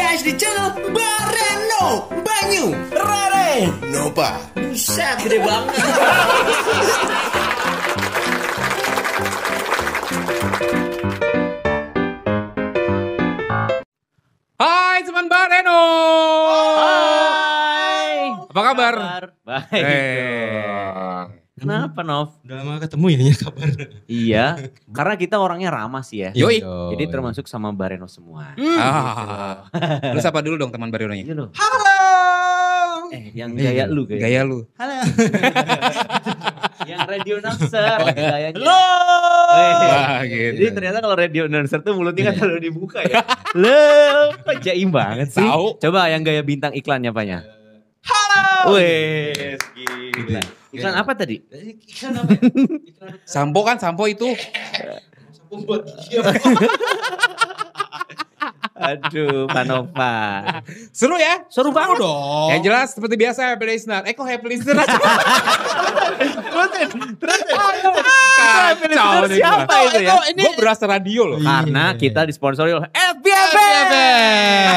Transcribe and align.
guys 0.00 0.24
di 0.24 0.32
channel 0.32 0.72
Bareno 0.96 2.08
Banyu 2.24 2.72
Rare 2.88 3.68
Nova 3.92 4.40
Buset 4.56 5.20
gede 5.20 5.38
banget 5.44 5.76
Hai 14.60 15.00
teman 15.08 15.24
Bareno. 15.32 15.80
Hai. 16.76 18.16
Apa 18.52 18.60
kabar? 18.60 18.94
Baik. 19.40 19.72
Eh. 19.72 20.29
Kenapa 21.60 22.00
Nov? 22.00 22.40
Udah 22.40 22.56
lama 22.64 22.80
ketemu 22.80 23.06
ya 23.12 23.18
ya 23.20 23.34
kabar. 23.36 23.68
Iya, 24.08 24.46
karena 24.96 25.14
kita 25.20 25.36
orangnya 25.36 25.68
ramah 25.68 26.00
sih 26.00 26.24
ya. 26.24 26.32
Yoi. 26.32 26.64
Jadi 26.64 27.04
termasuk 27.12 27.44
sama 27.44 27.68
Bareno 27.76 28.08
semua. 28.08 28.56
Ah. 28.80 29.68
Lu 30.16 30.24
sapa 30.24 30.40
dulu 30.40 30.56
dong 30.56 30.72
teman 30.72 30.88
Barenonya. 30.88 31.20
Iya 31.20 31.34
loh. 31.36 31.52
Halo. 31.52 32.00
Eh, 33.10 33.34
yang 33.36 33.58
gaya 33.58 33.84
lu 33.90 34.06
kayak. 34.06 34.22
Gaya 34.22 34.40
lu. 34.46 34.64
yang 36.90 37.02
radio 37.04 37.34
announcer. 37.42 37.98
Gayanya. 38.16 38.54
Halo. 38.54 38.82
Eh, 39.50 39.72
Wah, 39.74 40.22
gitu. 40.24 40.56
Jadi 40.62 40.70
ternyata 40.78 40.98
kalau 41.02 41.16
radio 41.18 41.42
announcer 41.50 41.82
tuh 41.82 41.98
mulutnya 41.98 42.30
kan 42.30 42.34
selalu 42.38 42.70
dibuka 42.70 43.02
ya. 43.02 43.26
Lo, 43.58 44.30
kok 44.46 44.62
jaim 44.62 44.94
banget 44.94 45.34
sih. 45.34 45.42
Tahu. 45.42 45.82
Coba 45.82 46.06
yang 46.08 46.22
gaya 46.22 46.46
bintang 46.46 46.70
iklannya 46.70 47.10
apanya? 47.10 47.42
Wes, 48.68 49.60
gila. 49.72 50.42
Iklan 50.70 50.94
apa 50.94 51.12
tadi? 51.14 51.36
Iklan 51.82 52.12
apa 52.14 52.32
ya? 52.34 52.40
Iklan 52.86 53.12
Sampo 53.24 53.60
kan 53.62 53.76
sampo 53.76 54.04
itu. 54.06 54.28
sabun 55.32 55.64
buat 55.64 55.82
gigi. 55.88 56.20
Aduh, 58.80 59.44
Panova. 59.44 60.40
Seru 60.88 61.20
ya? 61.20 61.44
Seru 61.52 61.68
banget. 61.68 62.00
dong. 62.00 62.48
Yang 62.48 62.60
jelas 62.64 62.88
seperti 62.96 63.14
biasa 63.14 63.52
happy 63.52 63.64
listener. 63.68 64.00
Eh 64.08 64.16
kok 64.16 64.24
happy 64.24 64.46
listener? 64.48 64.80
Kacau 67.60 69.28
nih 69.28 69.36
Siapa 69.36 69.68
gua. 69.68 69.84
itu 69.84 69.98
ya? 70.00 70.14
Gue 70.32 70.52
berasa 70.56 70.84
radio 70.86 71.22
loh. 71.28 71.38
Karena 71.40 71.92
kita 71.92 72.24
disponsori 72.24 72.72
oleh 72.72 72.88
FBFM. 73.22 74.70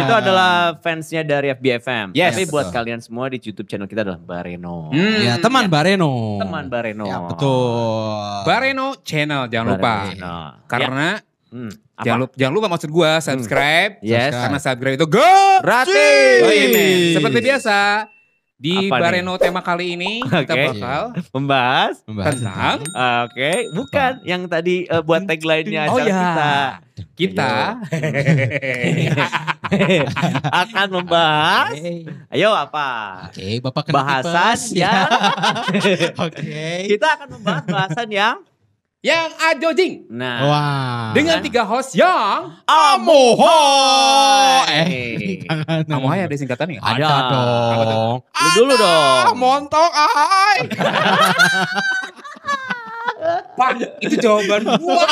Itu 0.00 0.12
adalah 0.12 0.52
fansnya 0.78 1.22
dari 1.22 1.52
FBFM. 1.52 2.12
Yes. 2.12 2.32
Tapi 2.32 2.44
buat 2.46 2.70
kalian 2.70 3.00
semua 3.00 3.28
di 3.28 3.38
YouTube 3.38 3.66
channel 3.66 3.84
kita 3.84 4.02
adalah 4.02 4.16
Bareno. 4.16 4.90
Hmm. 4.90 5.20
Ya 5.20 5.36
teman 5.36 5.66
Bareno. 5.66 6.38
Teman 6.38 6.66
Bareno. 6.66 7.04
Ya 7.04 7.18
betul. 7.22 8.42
Bareno 8.44 8.96
channel 9.02 9.46
jangan 9.46 9.66
lupa. 9.74 9.94
Bareno. 10.06 10.36
Karena 10.66 11.08
Hmm, 11.46 11.70
apa? 11.94 12.02
jangan 12.02 12.18
lupa, 12.20 12.32
jangan 12.34 12.52
lupa 12.52 12.66
maksud 12.68 12.90
gua 12.90 13.22
subscribe. 13.22 14.02
Yes. 14.02 14.34
Karena 14.34 14.58
subscribe 14.58 14.96
itu 14.96 15.06
gratis. 15.06 15.62
Gratis. 15.62 16.42
Oh, 16.42 16.50
iya. 16.50 17.14
Seperti 17.14 17.38
biasa 17.40 17.76
di 18.56 18.88
Apa 18.88 18.96
nih? 18.96 19.02
Bareno 19.04 19.36
tema 19.36 19.60
kali 19.60 20.00
ini 20.00 20.24
kita 20.24 20.48
Oke. 20.48 20.64
bakal 20.72 21.02
Membahas. 21.28 21.94
Membahas 22.08 22.32
tentang 22.34 22.78
Oke, 23.28 23.52
bukan 23.70 24.12
yang 24.24 24.42
tadi 24.48 24.88
eh, 24.88 25.02
buat 25.04 25.28
tagline-nya 25.28 25.82
Oh 25.86 26.00
acara 26.00 26.08
ya. 26.08 26.16
kita. 26.16 26.54
kita 27.12 27.52
Akan 30.64 30.88
membahas. 30.88 31.76
Ayo 32.32 32.50
apa? 32.52 32.88
Oke, 33.28 33.60
Bapak 33.60 33.82
kena 33.84 33.94
Bahasan 34.00 34.56
yang 34.72 35.08
Oke. 36.24 36.64
kita 36.88 37.06
akan 37.20 37.28
membahas 37.36 37.64
bahasan 37.66 38.08
yang 38.08 38.36
yang 39.06 39.30
ajojing 39.54 40.10
nah 40.10 40.38
Wah. 40.42 41.10
dengan 41.14 41.38
tiga 41.38 41.62
host 41.62 41.94
yang 41.94 42.58
Amoho. 42.66 43.62
Eh. 44.66 45.46
Amohai 45.86 46.26
ada 46.26 46.34
singkatannya? 46.34 46.82
Ada. 46.82 47.06
Ada 47.06 47.84
dong. 47.86 48.16
Lu 48.26 48.48
dulu 48.58 48.74
dong. 48.74 49.38
Montok 49.38 49.90
ahai. 49.94 50.58
Pak, 53.56 53.70
itu 54.04 54.14
jawaban 54.20 54.62
gua. 54.78 55.04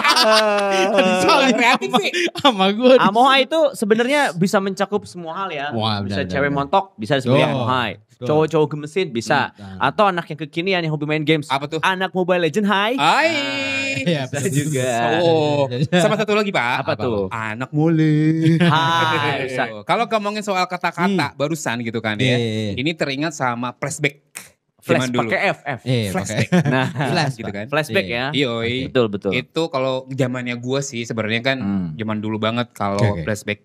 Soal 1.24 1.50
kreatif 1.56 1.90
sih. 1.98 2.10
Sama 2.38 2.70
gue. 2.70 2.94
Amohai 3.00 3.48
itu 3.48 3.60
sebenarnya 3.72 4.36
bisa 4.36 4.60
mencakup 4.60 5.08
semua 5.08 5.44
hal 5.44 5.48
ya. 5.50 5.72
Wah, 5.72 6.04
bisa 6.04 6.22
benar, 6.22 6.32
cewek 6.32 6.50
montok, 6.52 6.84
bisa 7.00 7.18
disebut. 7.18 7.40
Betul. 8.14 8.26
Cowok-cowok 8.30 8.68
gemesin 8.70 9.06
bisa. 9.10 9.50
Hmm. 9.58 9.78
Atau 9.82 10.06
anak 10.06 10.24
yang 10.30 10.38
kekinian 10.46 10.80
yang 10.86 10.92
hobi 10.94 11.04
main 11.04 11.26
games. 11.26 11.50
Apa 11.50 11.66
tuh? 11.66 11.80
Anak 11.82 12.14
Mobile 12.14 12.46
Legend 12.46 12.66
hai. 12.70 12.94
Hai. 12.94 13.30
Iya, 14.06 14.26
Bisa 14.30 14.48
juga. 14.50 14.90
Oh, 15.22 15.66
sama 16.02 16.14
satu 16.14 16.32
lagi 16.38 16.54
Pak. 16.54 16.86
Apa 16.86 16.92
tuh? 16.94 17.26
Anak 17.34 17.74
mole. 17.74 18.58
Hai. 18.62 19.50
Kalau 19.82 20.06
ngomongin 20.06 20.46
soal 20.46 20.64
kata-kata 20.70 21.34
barusan 21.34 21.82
gitu 21.82 21.98
kan 21.98 22.16
ya. 22.22 22.38
Iya. 22.38 22.78
Ini 22.78 22.90
teringat 22.94 23.34
sama 23.34 23.74
flashback 23.74 24.22
Flash 24.84 25.00
zaman 25.00 25.08
dulu. 25.10 25.20
pakai 25.26 25.40
F, 25.46 25.58
F. 25.64 25.80
Eh, 25.82 26.04
Flashback. 26.10 26.48
pakai. 26.50 26.68
Nah, 26.68 26.86
Flash, 27.10 27.34
gitu 27.34 27.48
kan. 27.48 27.64
flashback 27.66 28.04
Iya. 28.04 28.24
ya. 28.28 28.44
Yoi. 28.44 28.76
Betul, 28.86 29.06
betul. 29.08 29.30
Itu 29.32 29.62
kalau 29.66 30.04
zamannya 30.08 30.56
gua 30.56 30.78
sih 30.78 31.02
sebenarnya 31.02 31.40
kan 31.42 31.56
Hmm. 31.56 31.86
zaman 31.94 32.20
dulu 32.20 32.36
banget 32.36 32.68
kalau 32.70 33.00
Oke, 33.00 33.08
oke. 33.10 33.22
flashback 33.24 33.64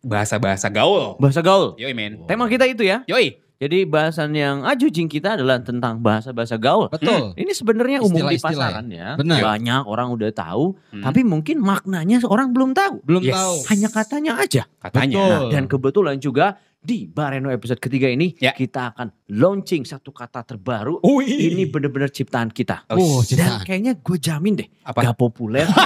bahasa-bahasa 0.00 0.68
gaul. 0.68 1.16
Bahasa 1.16 1.40
gaul. 1.40 1.74
Yoi 1.74 1.90
men. 1.90 2.22
Tema 2.24 2.46
kita 2.46 2.64
itu 2.64 2.84
ya. 2.84 3.00
Yoi. 3.04 3.40
Jadi 3.58 3.82
bahasan 3.84 4.30
yang 4.32 4.62
ajujing 4.62 5.10
kita 5.10 5.34
adalah 5.34 5.58
tentang 5.58 5.98
bahasa-bahasa 5.98 6.54
gaul. 6.54 6.86
Betul. 6.86 7.34
Ini 7.34 7.50
sebenarnya 7.50 7.98
umum 7.98 8.14
di 8.24 8.38
Istilah-istilah 8.38 8.70
pasaran 8.70 8.86
ya. 8.86 9.08
Benar. 9.18 9.38
Banyak 9.42 9.82
orang 9.82 10.14
udah 10.14 10.30
tahu, 10.30 10.78
Hmm. 10.94 11.02
tapi 11.02 11.26
mungkin 11.26 11.58
maknanya 11.58 12.22
orang 12.24 12.54
belum 12.54 12.70
tahu. 12.70 13.02
Belum 13.02 13.18
Yes. 13.18 13.34
tahu. 13.34 13.54
Hanya 13.74 13.88
katanya 13.90 14.32
aja. 14.38 14.62
Katanya. 14.78 15.18
Betul. 15.18 15.26
Nah, 15.26 15.40
dan 15.50 15.64
kebetulan 15.66 16.16
juga 16.16 16.54
di 16.78 17.10
Bareno 17.10 17.50
episode 17.50 17.82
ketiga 17.82 18.06
ini 18.06 18.38
Ya. 18.38 18.54
kita 18.54 18.94
akan 18.94 19.10
launching 19.28 19.82
satu 19.82 20.14
kata 20.14 20.46
terbaru. 20.46 21.02
Ui. 21.02 21.26
Ini 21.26 21.66
bener-bener 21.66 22.06
ciptaan 22.08 22.54
kita. 22.54 22.86
Oh, 22.88 23.18
Dan 23.20 23.26
ciptaan. 23.26 23.66
kayaknya 23.66 23.92
gue 23.98 24.16
jamin 24.16 24.54
deh 24.54 24.68
Apa? 24.86 25.02
gak 25.02 25.18
populer. 25.18 25.66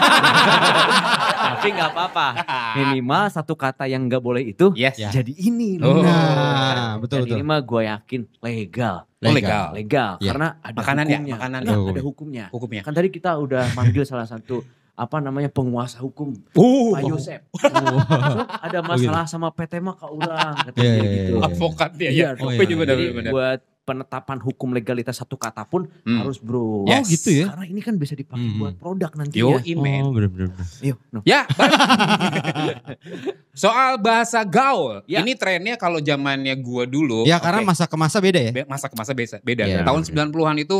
Tapi 1.62 1.68
gak 1.72 1.90
apa-apa. 1.90 2.26
Minimal 2.78 3.22
satu 3.28 3.54
kata 3.54 3.86
yang 3.86 4.04
gak 4.04 4.18
boleh 4.18 4.42
itu 4.44 4.74
Yes. 4.74 4.98
Ya. 4.98 5.08
jadi 5.12 5.30
ini 5.32 5.78
Oh. 5.78 5.94
loh. 5.94 6.02
Nah, 6.02 6.98
betul 6.98 7.22
Dan 7.22 7.24
betul. 7.24 7.36
ini 7.38 7.44
mah 7.44 7.60
gue 7.60 7.82
yakin 7.84 8.20
legal. 8.40 8.96
Oh, 9.16 9.30
legal. 9.30 9.70
Legal. 9.70 10.12
Ya. 10.18 10.30
Karena 10.30 10.48
ada 10.58 10.74
Makanan 10.74 11.04
ya, 11.04 11.10
hukumnya. 11.14 11.34
makanan. 11.36 11.60
Enggak, 11.62 11.78
Oh. 11.78 11.88
ada 11.88 12.02
hukumnya. 12.02 12.44
Hukumnya. 12.50 12.82
Kan 12.82 12.92
tadi 12.92 13.08
kita 13.08 13.30
udah 13.36 13.64
manggil 13.72 14.02
salah 14.02 14.26
satu 14.26 14.60
apa 14.92 15.16
namanya 15.18 15.48
penguasa 15.48 15.98
hukum 15.98 16.36
Uh, 16.52 16.92
Pak 16.92 17.00
Yosep. 17.06 17.40
Oh. 17.48 18.02
ada 18.60 18.78
masalah 18.82 19.24
sama 19.24 19.48
PT 19.48 19.80
mah 19.80 19.94
kak 19.94 20.10
urang 20.10 20.52
katanya 20.60 20.84
Iya, 20.84 20.92
iya, 20.92 21.08
gitu. 21.08 21.32
iya. 21.32 21.42
advokat 21.42 21.90
dia 21.94 22.10
Iya, 22.10 22.12
ya. 22.12 22.28
dong. 22.34 22.44
Oh, 22.44 22.50
iya. 22.52 22.66
juga 22.66 22.84
Jadi 22.84 23.04
benar-benar. 23.08 23.32
buat 23.32 23.60
penetapan 23.82 24.38
hukum 24.38 24.70
legalitas 24.70 25.18
satu 25.18 25.34
kata 25.34 25.66
pun 25.66 25.90
hmm. 26.06 26.22
harus 26.22 26.38
bro. 26.38 26.86
Oh, 26.86 26.86
yes. 26.86 27.10
Gitu 27.10 27.42
ya. 27.42 27.46
Karena 27.50 27.66
ini 27.66 27.80
kan 27.82 27.98
bisa 27.98 28.14
dipakai 28.14 28.46
hmm. 28.46 28.58
buat 28.62 28.74
produk 28.78 29.10
nanti 29.18 29.42
Yo, 29.42 29.58
ya. 29.58 29.74
Iya, 29.74 29.74
Yo, 29.74 30.06
oh, 30.06 30.12
bener 30.14 30.28
-bener. 30.30 30.48
Yo, 30.78 30.94
no. 31.10 31.20
Ya, 31.26 31.42
soal 33.62 33.98
bahasa 33.98 34.46
gaul. 34.46 35.02
Ya. 35.10 35.26
Ini 35.26 35.34
trennya 35.34 35.74
kalau 35.74 35.98
zamannya 35.98 36.54
gua 36.62 36.86
dulu. 36.86 37.26
Ya 37.26 37.42
karena 37.42 37.66
okay. 37.66 37.70
masa 37.74 37.84
ke 37.90 37.96
masa 37.98 38.18
beda 38.22 38.40
ya. 38.40 38.52
Masa 38.70 38.86
ke 38.86 38.94
masa 38.94 39.12
beda. 39.12 39.42
beda. 39.42 39.64
Ya, 39.66 39.82
Tahun 39.82 40.02
90-an 40.06 40.56
itu 40.62 40.78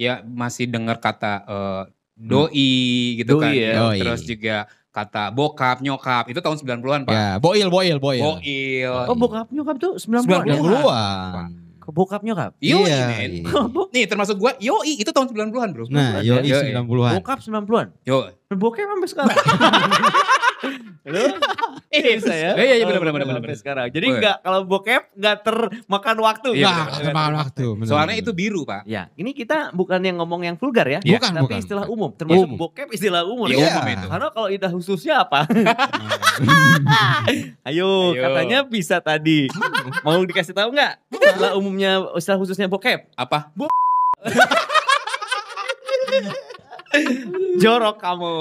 ya 0.00 0.24
masih 0.24 0.72
dengar 0.72 1.04
kata 1.04 1.44
uh, 1.44 1.82
doi 2.16 2.48
hmm. 2.48 3.16
gitu 3.20 3.32
kan. 3.36 3.52
doi, 3.52 3.60
kan. 3.60 3.68
Ya. 3.68 3.72
Doi. 3.76 3.98
Terus 4.00 4.20
juga 4.24 4.56
kata 4.92 5.32
bokap, 5.32 5.84
nyokap 5.84 6.32
itu 6.32 6.40
tahun 6.40 6.56
90-an 6.56 7.00
Pak. 7.08 7.12
Ya, 7.12 7.28
boil, 7.36 7.68
boil, 7.68 7.96
boil. 8.00 8.40
Boil. 8.40 8.92
Oh, 9.08 9.16
bokap 9.16 9.52
nyokap 9.52 9.76
tuh 9.76 10.00
90-an. 10.00 10.48
90-an. 10.48 10.56
90-an 10.56 11.71
bokap 11.90 12.22
nyokap. 12.22 12.54
Yoi, 12.62 12.86
Iya, 12.86 13.10
men. 13.10 13.30
iya. 13.42 13.50
Nih 13.90 14.04
termasuk 14.06 14.38
gua, 14.38 14.54
yoi 14.62 14.94
itu 14.94 15.10
tahun 15.10 15.26
90-an 15.34 15.68
bro. 15.74 15.84
Nah, 15.90 16.22
Yoi. 16.22 16.46
yoi 16.46 16.70
90-an. 16.70 17.12
Bokap 17.18 17.38
90-an. 17.42 17.86
Yo. 18.06 18.30
Bokap 18.56 18.86
sampai 18.86 19.08
sekarang. 19.08 19.36
Lu? 21.02 21.18
Eh, 21.90 22.14
Bisa 22.14 22.30
ya? 22.30 22.54
Iya, 22.54 22.74
iya, 22.78 22.84
benar, 22.86 23.02
benar, 23.02 23.42
benar, 23.42 23.58
sekarang. 23.58 23.90
Jadi 23.90 24.06
Oh, 24.06 24.10
iya. 24.14 24.18
enggak 24.22 24.36
kalau 24.40 24.60
bokep 24.62 25.02
enggak 25.18 25.36
termakan 25.42 26.16
waktu. 26.22 26.48
Iya, 26.54 26.70
Nah, 26.70 26.86
kemakan 27.02 27.34
waktu. 27.42 27.64
bener, 27.74 27.88
Soalnya 27.90 28.14
bener. 28.14 28.22
itu 28.22 28.30
biru, 28.32 28.62
Pak. 28.62 28.86
Ya, 28.86 29.10
ini 29.18 29.34
kita 29.34 29.74
bukan 29.74 29.98
yang 29.98 30.22
ngomong 30.22 30.46
yang 30.46 30.54
vulgar 30.54 30.86
ya. 30.86 31.02
Iya. 31.02 31.18
Bukan, 31.18 31.30
tapi 31.34 31.44
bukan. 31.44 31.58
istilah 31.58 31.84
umum. 31.90 32.10
Termasuk 32.14 32.46
Umum. 32.46 32.56
bokep 32.56 32.88
istilah 32.94 33.26
umum. 33.26 33.50
Iya, 33.50 33.58
ya. 33.58 33.70
umum 33.74 33.86
itu. 33.90 34.06
Karena 34.06 34.28
kalau 34.30 34.48
idah 34.48 34.70
khususnya 34.70 35.14
apa? 35.20 35.40
Ayo, 37.66 38.14
Ayo. 38.14 38.22
katanya 38.22 38.58
bisa 38.62 39.02
tadi. 39.02 39.50
Mau 40.06 40.22
dikasih 40.22 40.54
tahu 40.54 40.70
nggak? 40.70 40.92
Istilah 41.10 41.52
umumnya, 41.58 41.98
istilah 42.14 42.38
khususnya 42.38 42.70
bokep. 42.70 43.10
Apa? 43.12 43.50
Jorok 47.58 47.96
kamu. 47.98 48.32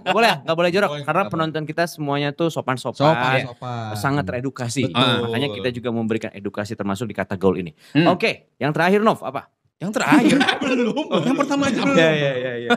Gak 0.00 0.14
boleh, 0.14 0.32
gak 0.44 0.56
boleh 0.56 0.70
jorok. 0.70 0.90
Boleh, 0.94 1.04
Karena 1.04 1.22
penonton 1.28 1.62
kita 1.64 1.84
semuanya 1.88 2.30
tuh 2.32 2.48
sopan-sopan. 2.48 2.96
Sopan, 2.96 3.32
Ya. 3.40 3.44
sopan. 3.48 3.94
Sangat 3.96 4.24
teredukasi. 4.28 4.88
Betul. 4.88 5.28
Makanya 5.28 5.48
kita 5.52 5.68
juga 5.72 5.88
memberikan 5.90 6.30
edukasi 6.32 6.72
termasuk 6.74 7.08
di 7.08 7.14
kata 7.16 7.36
gaul 7.36 7.56
ini. 7.56 7.72
Hmm. 7.92 8.08
Oke, 8.12 8.52
yang 8.56 8.72
terakhir 8.72 9.00
Nov 9.00 9.20
apa? 9.24 9.48
Yang 9.74 9.90
terakhir. 10.00 10.38
belum. 10.64 11.06
Yang 11.24 11.36
pertama 11.36 11.62
aja 11.66 11.80
belum. 11.82 11.98
Ya, 11.98 12.10
ya, 12.14 12.32
ya, 12.34 12.52
ya. 12.62 12.70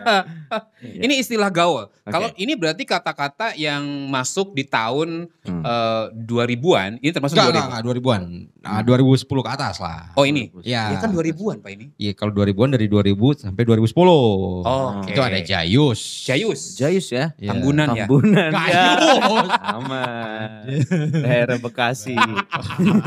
Ini 0.82 1.14
istilah 1.22 1.48
gaul. 1.48 1.88
Oke. 1.88 2.10
Kalau 2.10 2.30
ini 2.36 2.58
berarti 2.58 2.84
kata-kata 2.84 3.54
yang 3.54 3.84
masuk 4.10 4.52
di 4.52 4.64
tahun 4.64 5.30
Hmm. 5.48 5.64
eh, 5.64 6.06
2000-an. 6.28 7.00
Ini 7.00 7.12
termasuk 7.16 7.40
Enggak, 7.40 7.48
2000. 7.48 7.56
enggak, 7.56 7.68
enggak, 7.72 7.84
2000-an. 7.88 8.24
Nah, 8.60 8.82
2010 8.84 9.40
ke 9.40 9.50
atas 9.50 9.76
lah. 9.80 10.12
Oh 10.14 10.28
ini. 10.28 10.52
Ya. 10.68 10.92
Ya 10.92 10.98
kan 11.00 11.16
2000-an 11.16 11.64
Pak 11.64 11.72
ini. 11.72 11.86
Iya, 11.96 12.12
kalau 12.12 12.36
2000-an 12.36 12.76
dari 12.76 12.92
2000 12.92 13.16
sampai 13.40 13.64
2010. 13.64 14.68
Oke. 14.68 15.16
Itu 15.16 15.22
ada 15.24 15.40
Jayus. 15.40 16.02
Jayus. 16.28 16.76
Jayus 16.76 17.08
ya. 17.08 17.32
Iya. 17.40 17.56
Tambunan 17.56 17.88
ya. 17.96 18.04
Tambunan 18.04 18.52
ya. 18.52 18.84
Aman. 19.72 20.50
Daerah 21.24 21.58
Bekasi. 21.58 22.16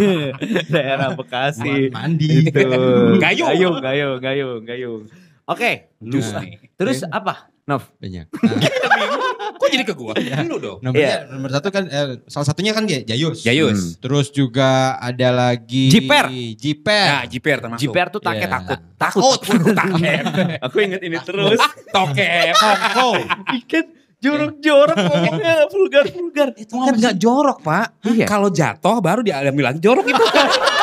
Daerah 0.73 1.13
Bekasi. 1.13 1.93
Mandi. 1.93 2.49
Itu. 2.49 2.57
Gayung. 3.21 3.49
Gayung, 3.53 3.77
gayung, 3.81 4.19
gayung, 4.19 4.61
gayung. 4.63 5.03
Oke, 5.45 5.91
Jus 5.99 6.31
nah, 6.31 6.41
nih. 6.41 6.63
terus 6.75 7.03
apa? 7.05 7.51
Nov. 7.65 7.89
Banyak. 7.97 8.27
Nah, 8.91 9.57
Kok 9.57 9.69
jadi 9.69 9.85
ke 9.85 9.93
gua? 9.93 10.13
Lu 10.45 10.57
dong. 10.57 10.79
nomornya, 10.81 11.25
nomor 11.27 11.51
satu 11.51 11.69
kan, 11.69 11.85
eh, 11.85 12.21
salah 12.27 12.47
satunya 12.47 12.73
kan 12.73 12.85
Jay- 12.85 13.01
Jayus. 13.03 13.41
Jayus. 13.41 13.97
Terus 13.97 14.29
juga 14.29 14.97
ada 14.97 15.29
lagi 15.31 15.89
Jiper. 15.89 16.29
Jiper. 16.55 17.07
Nah, 17.07 17.25
jiper 17.25 17.57
termasuk. 17.59 17.83
Jiper 17.83 18.07
tuh 18.09 18.21
take 18.21 18.41
Iya. 18.41 18.49
takut. 18.51 18.79
Takut. 18.95 19.41
Takut. 19.71 20.01
Aku 20.65 20.77
inget 20.81 21.01
ini 21.01 21.17
terus. 21.19 21.61
Tokep. 21.89 22.53
Kongko. 22.53 23.09
Ikan 23.59 23.85
jorok-jorok 24.17 24.97
ngomongnya 24.99 25.55
vulgar-vulgar. 25.69 26.49
Itu 26.57 26.73
kan 26.77 26.95
nggak 26.95 27.17
jorok 27.17 27.59
pak. 27.61 27.87
Iya. 28.05 28.27
Kalau 28.27 28.49
jatuh 28.49 28.97
baru 29.01 29.21
dia 29.21 29.41
bilang 29.49 29.77
jorok 29.77 30.05
itu. 30.07 30.21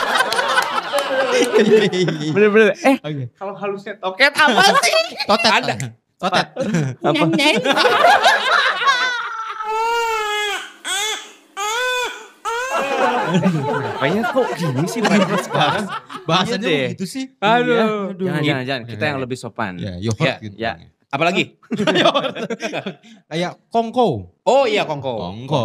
Bener-bener. 2.32 2.74
Eh, 2.80 2.98
Oke. 3.00 3.26
kalau 3.36 3.54
halusnya 3.54 3.94
toket 3.98 4.34
apa 4.34 4.62
sih? 4.82 4.94
Totet. 5.26 5.52
Ada. 5.52 5.74
Totet. 6.18 6.48
Apa? 7.02 7.24
Kayaknya 13.98 14.24
kok 14.30 14.48
gini 14.56 14.86
sih 14.88 15.02
mereka 15.02 15.36
sekarang. 15.42 15.86
Bahasanya 16.28 16.68
Iya 16.68 16.72
deh. 16.72 16.86
begitu 16.94 17.06
sih. 17.08 17.26
Aduh. 17.40 18.14
Jangan, 18.16 18.42
jangan, 18.44 18.64
jangan. 18.66 18.84
Kita 18.88 19.04
yang 19.06 19.20
lebih 19.22 19.38
sopan. 19.38 19.74
Ya, 19.80 19.94
yohurt 20.00 20.28
Ya, 20.28 20.36
gitu. 20.40 20.56
ya. 20.58 20.72
Apalagi? 21.08 21.56
Kayak 23.32 23.52
kongko. 23.72 24.36
Oh 24.48 24.64
iya 24.64 24.82
kongko. 24.82 25.12
Kongko. 25.44 25.64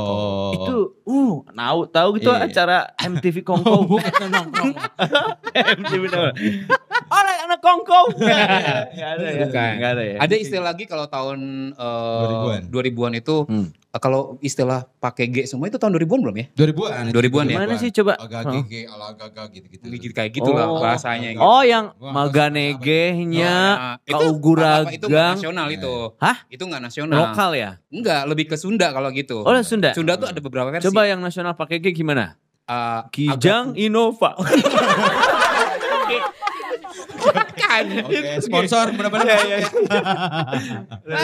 Itu, 0.53 0.77
uh, 1.07 1.35
tahu 1.49 1.79
tahu 1.87 2.09
gitu 2.19 2.31
Iya. 2.31 2.45
acara 2.45 2.79
MTV 2.99 3.37
Oh, 3.41 3.45
Kongko. 3.49 3.73
bukan 3.95 4.27
nongkrong. 4.27 4.75
MTV 5.55 6.03
tahu. 6.09 6.25
Orang 7.07 7.37
anak 7.43 7.61
Kongko. 7.61 8.01
Enggak 8.13 8.39
ada 9.15 9.23
ya. 9.23 9.45
Enggak 9.47 9.91
ada 9.93 10.03
ya. 10.03 10.17
Ada 10.19 10.35
istilah 10.35 10.67
lagi 10.69 10.85
kalau 10.85 11.07
tahun 11.07 11.39
eh, 11.73 12.23
2000-an. 12.27 12.63
2000-an 12.69 13.13
itu 13.15 13.37
Hmm. 13.45 13.67
eh, 13.71 14.01
kalau 14.01 14.21
istilah 14.41 14.83
pakai 14.99 15.27
G 15.27 15.37
semua 15.45 15.69
itu 15.69 15.77
tahun 15.77 15.95
2000-an 15.95 16.21
belum 16.21 16.37
ya? 16.37 16.47
2000-an. 16.53 17.03
itu 17.07 17.15
2000-an 17.15 17.47
ya? 17.47 17.57
Mana 17.57 17.75
sih 17.77 17.91
coba? 17.93 18.13
Agak 18.17 18.43
gege, 18.51 18.83
ala 18.87 19.13
gaga 19.13 19.47
gitu-gitu. 19.47 19.85
Gitu 19.85 20.11
kayak 20.11 20.33
gitulah 20.33 20.67
Oh. 20.67 20.81
bahasanya 20.81 21.29
gitu. 21.31 21.41
Oh, 21.41 21.63
yang 21.63 21.93
Gua 21.93 22.11
nggak 22.11 22.15
Maganege-nya 22.19 23.55
Nah, 23.73 23.97
itu 24.03 24.25
itu 24.89 25.07
nasional 25.07 25.67
itu. 25.71 25.95
Hah? 26.19 26.37
Itu 26.49 26.63
nggak 26.65 26.83
nasional. 26.83 27.17
lokal 27.21 27.51
ya? 27.53 27.71
Enggak, 27.89 28.23
lebih 28.25 28.45
ke 28.49 28.57
Sunda 28.57 28.72
kalau 28.81 29.13
gitu. 29.13 29.45
Oh, 29.45 29.53
Sunda. 29.61 29.93
Sunda 29.93 30.17
tuh 30.17 30.33
ada 30.33 30.41
beberapa 30.41 30.73
versi. 30.73 30.89
Coba 30.89 31.05
yang 31.05 31.21
nasional 31.21 31.53
pakai 31.53 31.83
G 31.83 31.93
gimana? 31.93 32.41
Eh, 32.65 33.01
Kijang 33.13 33.77
Innova. 33.77 34.39
Bukan. 37.23 37.85
Oke, 38.05 38.21
sponsor 38.43 38.93
benar-benar. 38.93 39.39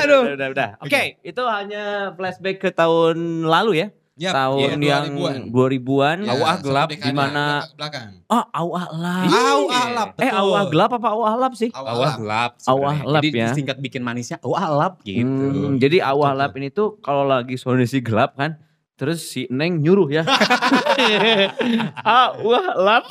Aduh. 0.04 0.22
Udah, 0.24 0.34
udah, 0.38 0.48
udah. 0.54 0.68
Oke, 0.80 1.18
itu 1.20 1.42
hanya 1.44 2.14
flashback 2.14 2.62
ke 2.62 2.70
tahun 2.70 3.44
lalu 3.44 3.84
ya. 3.84 3.88
Yap, 4.18 4.34
tahun 4.34 4.82
iya, 4.82 4.98
yang 4.98 5.14
2000-an. 5.14 5.40
2000-an. 5.48 6.18
Ya, 6.20 6.32
Awah 6.34 6.56
gelap 6.58 6.88
di 6.90 7.12
mana- 7.14 7.64
belakang. 7.72 8.08
Oh, 8.26 8.44
awah 8.44 8.84
lap. 8.90 9.30
Au 9.30 9.62
alap. 9.70 10.08
Eh, 10.18 10.28
awah 10.28 10.62
gelap 10.66 10.90
apa 10.92 11.08
awah 11.08 11.32
lap 11.38 11.52
sih? 11.54 11.70
Awah 11.70 12.12
gelap. 12.18 12.50
Awah 12.60 12.94
sebenarnya. 12.98 13.08
lap 13.08 13.22
Jadi 13.22 13.28
ya. 13.32 13.48
singkat 13.54 13.78
bikin 13.78 14.02
manisnya 14.02 14.36
awah 14.42 14.66
lap 14.68 14.92
gitu. 15.00 15.22
Hmm, 15.22 15.78
jadi 15.78 16.02
awah 16.04 16.34
lap 16.34 16.52
ini 16.52 16.68
tuh 16.68 16.98
kalau 16.98 17.22
lagi 17.22 17.54
kondisi 17.56 18.00
gelap 18.00 18.34
kan, 18.34 18.58
terus 18.94 19.22
si 19.22 19.46
Neng 19.48 19.78
nyuruh 19.78 20.10
ya. 20.10 20.22
awah 22.02 22.66
lap. 22.74 23.04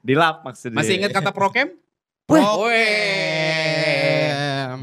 Dilap 0.00 0.42
maksudnya. 0.42 0.78
Masih 0.78 0.96
ingat 0.96 1.10
kata 1.10 1.30
prokem? 1.30 1.74
Weh. 2.24 2.72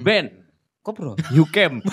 Ben, 0.02 0.41
Kok 0.82 0.94
bro? 0.98 1.14
Yukem. 1.30 1.78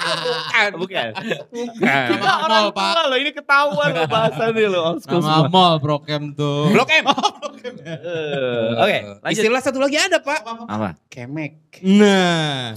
Bukan. 0.00 0.70
Bukan. 0.76 1.10
Bukan. 1.48 2.08
Kita 2.12 2.32
orang 2.44 2.64
Mall, 2.68 2.76
Pak. 2.76 2.92
tua 2.92 3.02
loh, 3.08 3.18
ini 3.20 3.30
ketahuan 3.32 3.88
loh 3.96 4.06
bahasannya 4.10 4.66
loh. 4.68 4.88
Sama 5.00 5.20
semua. 5.22 5.48
mall 5.48 5.74
Brokem 5.80 6.36
tuh. 6.36 6.68
Blok 6.72 6.90
M. 6.92 7.04
Eh, 7.60 8.72
Oke, 8.80 8.96
lanjut. 9.20 9.36
Istilah 9.36 9.60
satu 9.60 9.78
lagi 9.84 10.00
ada 10.00 10.16
pak. 10.20 10.40
Apa? 10.44 10.96
Kemek. 11.12 11.84
Nah. 11.84 12.72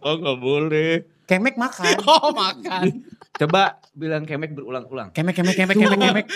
Oh 0.00 0.14
nggak 0.16 0.38
boleh. 0.40 1.04
Kemek 1.28 1.60
makan. 1.60 1.92
Oh, 2.08 2.32
makan. 2.32 3.04
Coba 3.36 3.76
bilang 3.92 4.24
kemek 4.24 4.56
berulang-ulang. 4.56 5.12
Kemek, 5.12 5.36
kemek, 5.36 5.56
kemek, 5.56 5.76
kemek, 5.76 5.98
kemek. 6.00 6.26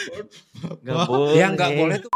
Gak 0.85 0.97
boleh. 1.09 1.37
Ya 1.41 1.47
nggak 1.53 1.71
boleh 1.77 1.97
tuh. 2.05 2.13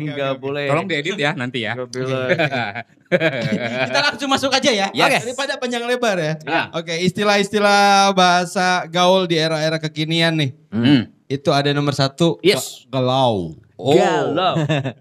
Nggak 0.00 0.32
boleh. 0.40 0.66
Tolong 0.70 0.86
diedit 0.88 1.16
ya 1.18 1.30
nanti 1.36 1.58
ya. 1.64 1.72
Nggak 1.76 1.90
boleh. 1.92 2.28
Kita 3.88 4.00
langsung 4.10 4.28
masuk 4.32 4.50
aja 4.50 4.70
ya. 4.72 4.86
Yes. 4.90 5.06
Oke. 5.06 5.18
Daripada 5.30 5.52
panjang 5.60 5.84
lebar 5.86 6.16
ya. 6.18 6.34
Ya. 6.42 6.62
Oke, 6.74 6.98
istilah-istilah 7.04 8.10
bahasa 8.16 8.88
gaul 8.90 9.28
di 9.30 9.38
era-era 9.38 9.78
kekinian 9.78 10.34
nih. 10.34 10.50
Hmm. 10.72 11.02
Itu 11.30 11.54
ada 11.54 11.70
nomor 11.70 11.94
satu. 11.94 12.42
Yes. 12.42 12.88
Galau. 12.90 13.54
Oh. 13.74 13.94
Galau. 13.94 14.54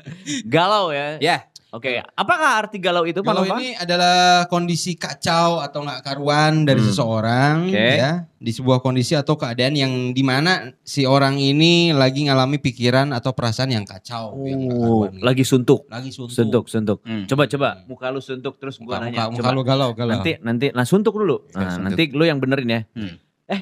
Galau 0.54 0.86
ya. 0.94 1.18
Ya. 1.22 1.38
Oke, 1.74 1.98
apakah 1.98 2.62
arti 2.62 2.78
galau 2.78 3.02
itu 3.02 3.20
Pak 3.20 3.25
Galau 3.25 3.44
Nova? 3.44 3.58
ini 3.58 3.74
adalah 3.74 4.46
kondisi 4.46 4.94
kacau 4.94 5.58
atau 5.58 5.81
nggak 5.81 6.06
karuan 6.06 6.64
dari 6.64 6.78
Hmm. 6.78 6.88
seseorang 6.88 7.56
Oke. 7.66 7.88
ya 7.98 8.12
di 8.31 8.52
sebuah 8.52 8.78
kondisi 8.78 9.14
atau 9.14 9.34
keadaan 9.34 9.74
yang 9.74 9.90
di 10.10 10.22
mana 10.22 10.70
si 10.80 11.02
orang 11.04 11.34
ini 11.36 11.90
lagi 11.90 12.30
ngalami 12.30 12.62
pikiran 12.62 13.10
atau 13.10 13.34
perasaan 13.34 13.74
yang 13.74 13.84
kacau 13.84 14.38
yang 14.44 14.70
Oh, 14.70 14.78
karuan 15.02 15.12
gitu. 15.12 15.25
lagi 15.25 15.44
suntuk. 15.44 15.81
lagi 15.90 16.10
suntuk, 16.10 16.30
Suntuk, 16.31 16.64
suntuk. 16.68 17.00
Hmm. 17.02 17.25
Coba 17.25 17.50
coba 17.50 17.81
muka 17.84 18.06
lu 18.08 18.22
suntuk 18.22 18.54
terus 18.56 18.77
muka, 18.77 18.94
gua 18.94 18.98
muka, 19.00 19.06
nanya. 19.10 19.24
muka 19.27 19.42
Coba. 19.42 19.50
lu 19.51 19.62
galau 19.65 19.89
galau 19.92 20.13
Nanti 20.13 20.32
nanti 20.39 20.68
nah 20.70 20.86
suntuk 20.86 21.18
dulu. 21.18 21.42
Nah, 21.51 21.74
suntuk. 21.74 21.84
nanti 21.89 22.03
lu 22.13 22.24
yang 22.24 22.38
benerin 22.38 22.70
ya. 22.70 22.82
Hmm. 22.94 23.18
Eh, 23.50 23.62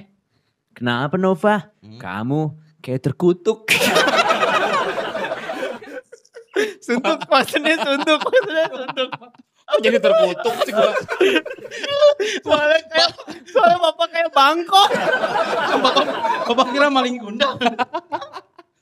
kenapa 0.74 1.15
Nova? 1.15 1.72
Hmm. 1.80 1.96
Kamu 1.96 2.41
kayak 2.82 3.08
terkutuk. 3.08 3.72
suntuk 6.80 7.20
maksudnya 7.27 7.75
suntuk 7.77 8.20
maksudnya 8.20 8.65
suntuk. 8.70 9.10
Oh, 9.72 9.80
jadi 9.80 9.98
terkutuk 10.03 10.56
sih 10.68 10.74
gua. 10.75 10.91
Soalnya 12.44 12.80
kayak 12.91 13.10
soalnya 13.48 13.77
bapak 13.80 14.08
kayak 14.12 14.30
bangkok. 14.30 14.89
Bapak 16.51 16.68
kira 16.72 16.88
maling 16.91 17.18
kundang. 17.22 17.56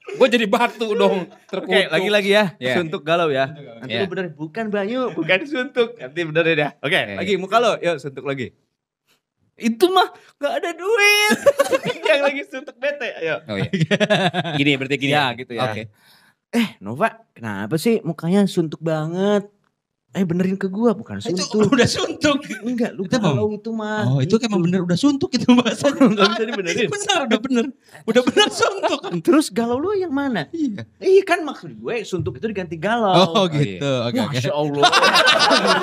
Gue 0.10 0.28
jadi 0.28 0.50
batu 0.50 0.98
dong. 0.98 1.30
Terkutuk. 1.46 1.70
Oke, 1.70 1.86
lagi-lagi 1.94 2.30
ya. 2.34 2.46
Ya. 2.58 2.74
Suntuk 2.74 3.06
galau 3.06 3.30
ya. 3.30 3.54
Nanti 3.54 3.94
Ya. 3.94 4.02
lu 4.02 4.10
benerin 4.10 4.34
bukan 4.34 4.66
Banyu, 4.74 5.14
bukan 5.14 5.46
suntuk. 5.46 5.94
Nanti 6.02 6.20
benerin 6.26 6.58
ya. 6.58 6.70
Oke, 6.82 6.98
Oke. 6.98 7.14
lagi 7.22 7.34
muka 7.38 7.58
lo. 7.62 7.72
Yuk 7.78 8.02
suntuk 8.02 8.26
lagi. 8.26 8.50
Itu 9.54 9.92
mah 9.94 10.10
gak 10.42 10.54
ada 10.64 10.72
duit. 10.74 11.38
Yang 12.10 12.22
lagi 12.26 12.42
suntuk 12.50 12.76
bete. 12.82 13.14
Ayo. 13.22 13.44
Oh 13.46 13.58
iya. 13.60 13.70
Gini 14.58 14.72
berarti 14.74 14.96
gini. 14.98 15.14
Ya, 15.14 15.30
gitu 15.38 15.54
ya. 15.54 15.70
Oke. 15.70 15.84
Eh 16.50 16.82
Nova, 16.82 17.14
kenapa 17.38 17.78
sih 17.78 18.02
mukanya 18.02 18.42
suntuk 18.50 18.82
banget? 18.82 19.46
Eh 20.10 20.26
benerin 20.26 20.58
ke 20.58 20.66
gua, 20.66 20.98
bukan 20.98 21.22
itu 21.22 21.38
suntuk. 21.38 21.70
udah 21.78 21.86
suntuk. 21.86 22.42
Enggak, 22.66 22.98
lu 22.98 23.06
Itu 23.06 23.22
itu 23.62 23.70
mah. 23.70 24.10
Oh 24.10 24.18
itu 24.18 24.42
emang 24.42 24.66
bener 24.66 24.82
udah 24.82 24.98
suntuk 24.98 25.30
itu 25.38 25.46
bahasanya. 25.54 26.10
Gak 26.10 26.30
bisa 26.34 26.44
dibenerin. 26.50 26.88
bener 26.90 27.20
udah 27.30 27.40
bener. 27.46 27.66
Udah 28.10 28.22
bener 28.26 28.48
suntuk. 28.50 29.00
Terus 29.30 29.54
galau 29.54 29.78
lu 29.78 29.94
yang 29.94 30.10
mana? 30.10 30.50
Iya. 30.50 30.90
Iya 30.98 31.22
kan 31.22 31.46
maksud 31.46 31.78
gue 31.78 31.96
suntuk 32.02 32.42
itu 32.42 32.50
diganti 32.50 32.82
galau. 32.82 33.14
Oh 33.38 33.46
gitu. 33.54 33.86
Oke 34.10 34.18
oke. 34.18 34.38
Masya 34.42 34.54
Allah. 34.58 34.84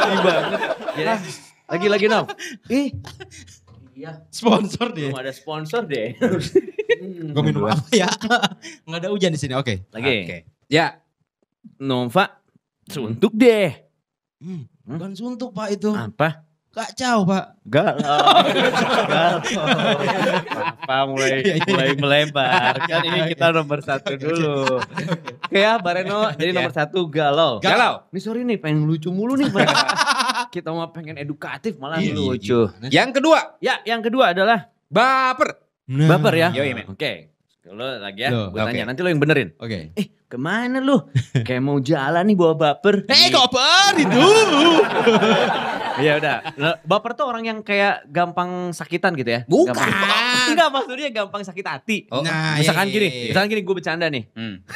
Tinggi 0.03 0.19
banget. 0.27 0.61
Ya, 0.99 1.15
lagi-lagi 1.71 2.07
Nov. 2.11 2.27
Ih. 2.67 2.91
Iya, 3.97 4.27
Sponsor 4.29 4.93
dia. 4.93 5.09
belum 5.09 5.23
ada 5.23 5.33
sponsor 5.33 5.87
deh. 5.87 6.19
Hmm. 6.97 7.35
Gue 7.35 7.43
minum 7.45 7.69
apa 7.69 7.93
ya? 7.93 8.09
Nggak 8.89 8.99
ada 9.05 9.09
hujan 9.13 9.29
di 9.29 9.37
sini. 9.37 9.53
Oke. 9.53 9.85
Lagi. 9.93 10.25
Oke. 10.25 10.39
Ya. 10.67 10.99
Nova, 11.83 12.43
suntuk 12.87 13.35
deh. 13.35 13.75
Hmm, 14.39 14.71
bukan 14.87 15.13
suntuk 15.19 15.51
pak 15.51 15.75
itu. 15.75 15.91
Apa? 15.91 16.47
kacau 16.77 17.25
pak. 17.25 17.45
Galau. 17.65 17.97
Galau. 19.09 19.41
Apa 20.53 20.97
mulai 21.09 21.41
mulai 21.65 21.91
melebar. 21.97 22.77
Kan 22.85 23.01
ini 23.09 23.33
kita 23.33 23.49
nomor 23.57 23.81
satu 23.81 24.13
dulu. 24.21 24.85
Oke 25.49 25.57
ya 25.57 25.81
Bareno 25.81 26.37
jadi 26.37 26.53
nomor 26.53 26.77
satu 26.77 27.09
galau. 27.09 27.65
Galau. 27.65 28.05
Ini 28.13 28.21
sorry 28.21 28.45
nih 28.45 28.61
pengen 28.61 28.85
lucu 28.85 29.09
mulu 29.09 29.41
nih. 29.41 29.49
kita 30.55 30.69
mau 30.69 30.85
pengen 30.93 31.17
edukatif 31.17 31.81
malah 31.81 31.97
Iya, 31.97 32.13
lucu. 32.13 32.69
Yang 32.93 33.11
kedua, 33.21 33.57
Ya 33.65 33.81
yang 33.89 34.05
kedua 34.05 34.37
adalah 34.37 34.69
baper. 34.93 35.57
Nah. 35.89 36.09
baper 36.13 36.35
ya. 36.37 36.49
Oke. 36.93 37.33
Lo 37.67 37.99
lagi 37.99 38.23
ya, 38.23 38.31
gue 38.31 38.63
tanya 38.63 38.85
oke. 38.85 38.89
nanti 38.95 39.01
lo 39.03 39.09
yang 39.11 39.19
benerin. 39.19 39.49
Oke. 39.59 39.91
Eh 39.99 40.07
ke 40.27 40.37
mana 40.37 40.79
lu? 40.79 40.99
Kayak 41.39 41.63
mau 41.63 41.79
jalan 41.79 42.23
nih 42.23 42.35
bawa 42.35 42.55
baper. 42.55 43.07
Eh 43.13 43.31
koper 43.31 43.93
itu. 43.97 44.23
Iya 45.97 46.13
udah. 46.21 46.37
Lo- 46.55 46.79
Baper 46.83 47.15
tuh 47.15 47.25
orang 47.25 47.45
yang 47.45 47.59
kayak 47.61 48.05
gampang 48.07 48.71
sakitan 48.71 49.15
gitu 49.15 49.31
ya? 49.33 49.41
Bukan. 49.45 49.71
Gampang- 49.73 50.49
Enggak 50.49 50.69
maksudnya 50.69 51.11
gampang 51.13 51.43
sakit 51.43 51.63
hati. 51.65 51.99
Oh, 52.09 52.21
Nah, 52.21 52.55
misalkan 52.57 52.87
iya, 52.87 52.93
gini, 52.93 53.07
iya, 53.07 53.15
iya. 53.15 53.27
misalkan 53.31 53.49
gini 53.49 53.63
gue 53.63 53.75
bercanda 53.75 54.07
nih. 54.07 54.25
Hmm. 54.33 54.57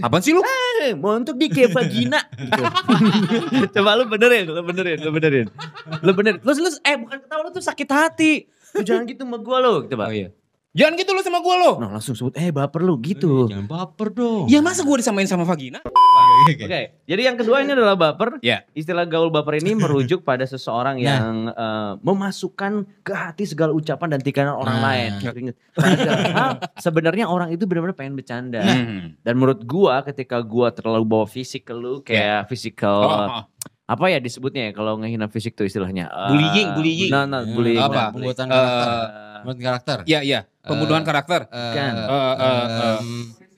Apaan 0.00 0.22
sih 0.22 0.32
lu? 0.32 0.40
Eh, 0.80 0.94
mau 0.94 1.12
untuk 1.12 1.36
di 1.36 1.46
kayak 1.46 1.70
vagina 1.70 2.22
gitu. 2.32 2.62
Coba 3.70 3.92
lu 3.94 4.06
benerin, 4.06 4.46
lu 4.46 4.62
benerin, 4.62 4.98
lu 4.98 5.10
benerin. 5.10 5.46
Lu 6.00 6.12
benerin. 6.12 6.38
Lu, 6.40 6.50
lu 6.50 6.68
eh 6.80 6.96
bukan 6.96 7.18
ketawa 7.18 7.40
lu 7.44 7.50
tuh 7.50 7.60
sakit 7.60 7.88
hati. 7.88 8.32
Lu 8.72 8.80
jangan 8.80 9.04
gitu 9.04 9.22
sama 9.22 9.36
gua 9.36 9.60
lu, 9.60 9.84
gitu, 9.84 9.94
Pak. 9.94 10.06
Oh 10.06 10.14
iya. 10.14 10.28
Jangan 10.72 10.96
gitu 10.96 11.12
lu 11.12 11.20
sama 11.20 11.38
gua 11.38 11.54
lo. 11.58 11.72
Nah, 11.76 11.90
langsung 11.90 12.12
sebut 12.12 12.32
eh 12.32 12.48
baper 12.48 12.80
lu 12.80 12.96
gitu. 12.98 13.44
Jangan 13.44 13.68
baper 13.68 14.08
dong. 14.10 14.48
Ya 14.48 14.58
masa 14.58 14.80
gua 14.80 14.96
disamain 14.96 15.24
sama 15.26 15.44
vagina? 15.44 15.84
Oke, 16.48 16.96
jadi 17.02 17.22
yang 17.22 17.36
kedua 17.36 17.60
ini 17.60 17.72
adalah 17.72 17.92
baper. 17.92 18.40
Ya. 18.40 18.64
Istilah 18.72 19.04
gaul 19.04 19.28
baper 19.28 19.60
ini 19.60 19.76
merujuk 19.78 20.20
pada 20.22 20.42
seseorang 20.42 20.96
Nah. 20.96 21.04
yang 21.04 21.34
eh, 21.46 21.92
memasukkan 22.00 22.72
ke 23.00 23.12
hati 23.12 23.44
segala 23.44 23.70
ucapan 23.70 24.16
dan 24.16 24.20
tikanan 24.20 24.56
orang 24.56 24.76
Nah. 24.76 24.84
lain. 24.88 25.10
Padahal 25.72 26.50
sebenarnya 26.76 27.24
orang 27.26 27.52
itu 27.52 27.64
benar-benar 27.64 27.92
pengen 27.92 28.14
bercanda. 28.14 28.64
Hmm. 28.64 29.12
Dan 29.18 29.34
menurut 29.36 29.60
gua 29.62 30.00
ketika 30.02 30.40
gua 30.40 30.70
terlalu 30.70 31.04
bawa 31.04 31.26
fisik 31.26 31.64
ke 31.64 31.74
lu 31.74 32.00
kayak 32.00 32.48
physical 32.48 33.04
Oh, 33.04 33.12
oh. 33.30 33.44
apa 33.84 34.04
ya 34.08 34.16
disebutnya 34.16 34.68
ya 34.68 34.72
kalau 34.72 34.96
ngehina 34.96 35.28
fisik 35.28 35.52
tuh 35.52 35.64
istilahnya 35.64 36.08
Eh, 36.08 36.28
Bullying, 36.30 36.68
bullying. 36.72 37.10
Nah, 37.10 37.24
nah, 37.26 37.40
Hmm, 37.42 37.52
bullying. 37.52 37.76
apa? 37.78 37.92
nah, 37.92 38.08
Pembuatan 38.10 38.46
Eh, 38.48 38.56
karakter. 39.44 39.58
Pembuatan 39.58 39.60
karakter. 39.60 39.96
Ya, 40.06 40.20
ya. 40.22 40.40
Pembunuhan 40.62 41.02
karakter. 41.02 41.40
Kan. 41.50 41.94
Eh, 41.94 42.08
Eh, 42.08 42.34
eh, 42.34 42.64
eh. 42.64 42.98
em, 42.98 43.08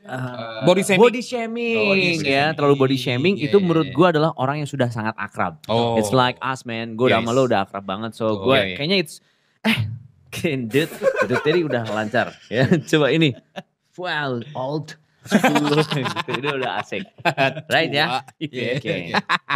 Eh, 0.05 0.21
Body 0.63 0.85
shaming. 0.85 1.01
body 1.01 1.23
shaming 1.23 1.89
Body 1.89 2.05
ya, 2.05 2.13
shaming. 2.21 2.53
terlalu 2.53 2.75
body 2.77 2.99
shaming 2.99 3.35
Iya, 3.35 3.49
itu 3.49 3.57
iya, 3.57 3.65
menurut 3.65 3.89
iya. 3.89 3.97
gua 3.97 4.07
adalah 4.13 4.31
orang 4.37 4.61
yang 4.61 4.69
sudah 4.69 4.89
sangat 4.89 5.17
akrab. 5.17 5.57
Oh. 5.65 5.97
It's 5.97 6.13
like 6.13 6.37
us 6.39 6.65
man, 6.65 6.93
gue 6.93 7.09
udah 7.09 7.19
Yes. 7.19 7.25
sama 7.25 7.33
lo 7.33 7.49
udah 7.49 7.65
akrab 7.65 7.81
banget 7.83 8.13
so 8.13 8.29
Oh, 8.29 8.45
gue 8.45 8.53
iya, 8.53 8.65
iya. 8.67 8.77
kayaknya 8.77 8.97
it's 9.01 9.25
eh 9.63 9.89
candid 10.29 10.93
itu 10.93 11.35
tadi 11.39 11.61
udah 11.63 11.89
lancar 11.89 12.37
ya 12.49 12.69
coba 12.91 13.09
ini 13.09 13.33
well 13.97 14.45
old 14.53 14.93
ini 16.29 16.49
udah 16.53 16.85
asik 16.85 17.01
right 17.73 17.89
ya 17.89 18.21
Iya. 18.37 18.77
oke 18.77 18.95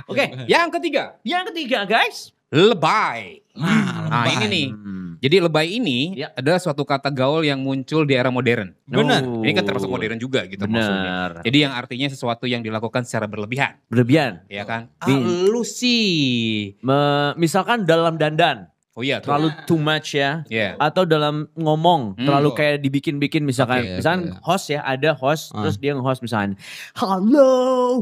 oke 0.08 0.24
Yang 0.48 0.68
ketiga, 0.80 1.02
yang 1.22 1.44
ketiga 1.44 1.84
guys 1.84 2.32
lebay. 2.48 3.44
Nah, 3.52 3.68
Nah, 4.08 4.24
lebay. 4.24 4.32
ini 4.32 4.46
nih. 4.48 4.66
Hmm. 4.72 5.07
Jadi 5.18 5.36
lebay 5.38 5.66
ini 5.74 5.98
Ya. 6.16 6.30
adalah 6.32 6.56
suatu 6.56 6.82
kata 6.82 7.10
gaul 7.10 7.42
yang 7.42 7.58
muncul 7.58 8.02
di 8.02 8.14
era 8.14 8.28
modern. 8.28 8.70
Benar. 8.84 9.20
Oh, 9.20 9.42
Ini 9.42 9.50
kan 9.52 9.64
termasuk 9.64 9.86
modern 9.88 10.16
juga 10.16 10.46
gitu 10.46 10.62
maksudnya. 10.62 11.02
benar 11.02 11.30
Jadi 11.42 11.58
yang 11.58 11.72
artinya 11.72 12.06
sesuatu 12.06 12.44
yang 12.44 12.62
dilakukan 12.62 13.02
secara 13.02 13.26
berlebihan, 13.26 13.76
berlebihan 13.86 14.46
ya 14.46 14.62
kan? 14.62 14.86
Bi- 15.00 15.18
Ah, 15.18 15.46
lu 15.48 15.62
sih. 15.62 16.78
Me- 16.80 17.34
misalkan 17.36 17.82
dalam 17.82 18.14
dandan 18.14 18.70
Oh 18.98 19.06
iya, 19.06 19.16
tuh. 19.16 19.30
terlalu 19.30 19.48
too 19.62 19.78
much 19.78 20.10
ya 20.12 20.42
Ya. 20.46 20.74
atau 20.76 21.06
dalam 21.06 21.46
ngomong 21.54 22.12
Hmm. 22.12 22.26
terlalu 22.26 22.50
kayak 22.52 22.76
dibikin-bikin 22.80 23.40
misalkan 23.40 23.86
Oke, 23.86 23.94
misalkan 23.96 24.22
oke. 24.28 24.42
host 24.42 24.66
ya 24.68 24.82
ada 24.82 25.14
host 25.14 25.54
Ah. 25.54 25.62
terus 25.62 25.78
dia 25.78 25.94
nge-host 25.94 26.18
misalkan 26.18 26.58
halo 26.92 27.52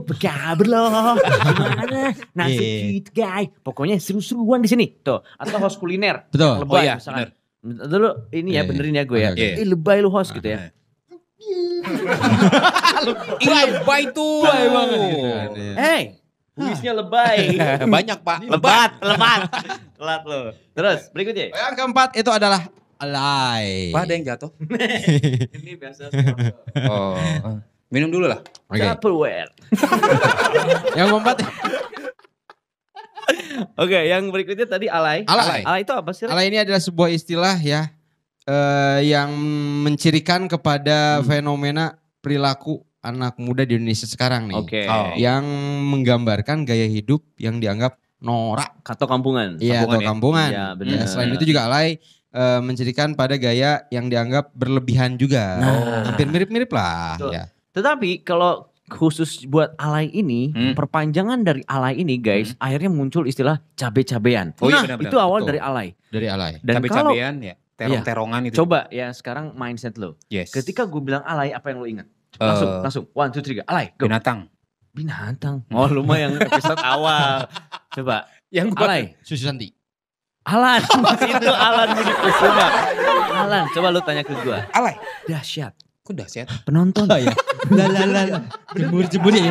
apa 0.01 0.15
kabar 0.17 0.65
lo 0.65 0.85
gimana 1.21 2.01
nasi 2.33 2.57
Iya. 2.57 2.89
gitu 2.97 3.11
guys 3.15 3.53
pokoknya 3.61 3.97
seru-seruan 3.99 4.59
di 4.59 4.69
sini 4.69 4.89
tuh 4.99 5.21
atau 5.35 5.57
host 5.59 5.77
kuliner 5.77 6.25
Betul. 6.27 6.65
lebay 6.65 6.75
Oh 6.75 6.83
iya, 6.83 6.95
misalkan 6.97 7.29
dulu 7.63 8.11
ini 8.31 8.51
ya 8.51 8.55
Iya, 8.57 8.63
benerin 8.65 8.95
ya 8.95 9.05
gue 9.05 9.19
ya 9.19 9.31
oke. 9.31 9.49
eh, 9.53 9.67
lebay 9.67 9.97
lu 9.99 10.09
host 10.09 10.33
gitu 10.33 10.49
ya 10.49 10.59
Ih, 13.39 13.47
lebay 13.47 14.11
tuh. 14.11 14.43
Lebay 14.43 14.67
banget 14.67 14.99
gitu 15.05 15.19
kan, 15.23 15.49
iya. 15.53 15.75
hey 15.77 16.03
Puisnya 16.57 16.93
lebay 16.93 17.53
Banyak, 17.95 18.19
Pak. 18.21 18.49
lebat 18.49 18.91
lebat 18.99 19.41
telat 19.93 20.23
lo 20.25 20.41
terus 20.73 21.13
berikutnya 21.13 21.53
Yang 21.53 21.75
keempat 21.77 22.09
itu 22.15 22.29
adalah 22.29 22.65
alay. 22.97 23.93
Pak, 23.93 24.03
ada 24.03 24.13
yang 24.13 24.25
jatuh. 24.27 24.51
ini 25.57 25.77
biasa 25.77 26.09
Oh. 26.89 27.61
Minum 27.87 28.09
dulu 28.09 28.25
lah. 28.27 28.41
Oke. 28.67 28.81
Tupperware 28.83 29.53
Yang 30.99 31.07
keempat 31.07 31.37
Oke, 33.77 33.99
yang 34.07 34.29
berikutnya 34.29 34.65
tadi 34.65 34.87
alay. 34.87 35.25
Alay. 35.25 35.61
Alay 35.61 35.81
itu 35.83 35.93
apa 35.93 36.11
sih? 36.13 36.25
Alay 36.25 36.49
ini 36.49 36.57
adalah 36.57 36.79
sebuah 36.79 37.09
istilah 37.11 37.57
ya 37.59 37.89
eh, 38.45 39.01
yang 39.05 39.29
mencirikan 39.83 40.47
kepada 40.47 41.21
Hmm. 41.21 41.27
fenomena 41.27 41.85
perilaku 42.19 42.81
anak 43.07 43.39
muda 43.39 43.63
di 43.63 43.79
Indonesia 43.79 44.05
sekarang 44.05 44.51
nih. 44.51 44.57
Oke. 44.59 44.81
Oh. 44.85 45.15
Yang 45.15 45.45
menggambarkan 45.87 46.65
gaya 46.65 46.85
hidup 46.85 47.23
yang 47.37 47.57
dianggap 47.57 47.97
norak. 48.19 48.75
Atau 48.83 49.07
kampungan. 49.07 49.57
Iya 49.57 49.85
atau 49.85 49.95
Kampungan 49.95 50.03
ya? 50.03 50.07
kampungan. 50.09 50.51
Iya, 50.51 50.59
Ya, 50.59 50.67
benar. 50.75 51.07
selain 51.07 51.31
itu 51.33 51.45
juga 51.47 51.61
alay 51.65 51.89
eh, 52.33 52.61
mencirikan 52.61 53.15
pada 53.15 53.37
gaya 53.37 53.89
yang 53.89 54.07
dianggap 54.07 54.53
berlebihan 54.53 55.17
juga. 55.17 55.57
Nah. 55.57 56.05
Hampir 56.11 56.27
mirip-mirip 56.27 56.69
lah. 56.69 57.17
Betul. 57.17 57.33
Ya. 57.33 57.45
Tetapi 57.73 58.11
kalau 58.21 58.69
khusus 58.87 59.43
buat 59.45 59.73
alay 59.77 60.07
ini, 60.09 60.53
Hmm. 60.53 60.73
perpanjangan 60.73 61.43
dari 61.43 61.65
alay 61.67 61.99
ini 61.99 62.21
guys, 62.21 62.53
akhirnya 62.57 62.87
muncul 62.87 63.25
istilah 63.25 63.59
cabe-cabean. 63.75 64.53
Oh 64.61 64.69
iya, 64.69 64.79
nah, 64.79 64.83
benar-benar. 64.85 65.11
itu 65.11 65.17
awal 65.17 65.39
Betul. 65.41 65.49
dari 65.49 65.61
alay. 65.61 65.89
Dari 66.07 66.27
alay. 66.29 66.53
Dan 66.61 66.75
kalau 66.83 67.11
Cabe-cabean 67.11 67.35
ya. 67.43 67.55
Terong-terongan 67.77 68.41
itu. 68.49 68.57
coba 68.57 68.89
ya 68.89 69.13
sekarang 69.13 69.53
mindset 69.53 69.97
lo. 69.97 70.17
Yes. 70.29 70.49
Ketika 70.49 70.85
gue 70.85 70.97
bilang 70.99 71.21
alay, 71.25 71.53
apa 71.53 71.69
yang 71.69 71.79
lo 71.79 71.87
ingat? 71.87 72.09
Langsung, 72.39 72.69
Eh, 72.69 72.81
langsung. 72.81 73.05
One, 73.11 73.31
two, 73.31 73.41
three, 73.41 73.57
go. 73.57 73.65
alay. 73.65 73.93
Go. 73.95 74.05
binatang. 74.05 74.49
Binatang. 74.91 75.61
Oh 75.69 75.85
lumayan 75.87 76.37
episode 76.39 76.79
awal. 76.79 77.45
Coba. 77.91 78.25
Yang 78.49 78.73
Alay. 78.75 79.03
Susu 79.21 79.45
Santi. 79.45 79.69
Alan. 80.43 80.81
itu 81.27 81.51
Alan 81.51 81.89
Budi 81.93 82.13
Kusuma. 82.15 82.67
Alan, 83.37 83.65
coba 83.69 83.87
lu 83.91 84.01
tanya 84.01 84.23
ke 84.23 84.33
gue. 84.33 84.57
Alay. 84.71 84.95
Dahsyat. 85.27 85.75
Kok 86.01 86.15
dahsyat? 86.15 86.47
Penonton. 86.63 87.11
ya. 87.19 87.35
Lah 87.67 87.89
lah 87.91 88.07
lah. 88.07 88.25
lah. 88.31 88.43
Jemur-jemur 88.73 89.35
ya. 89.35 89.51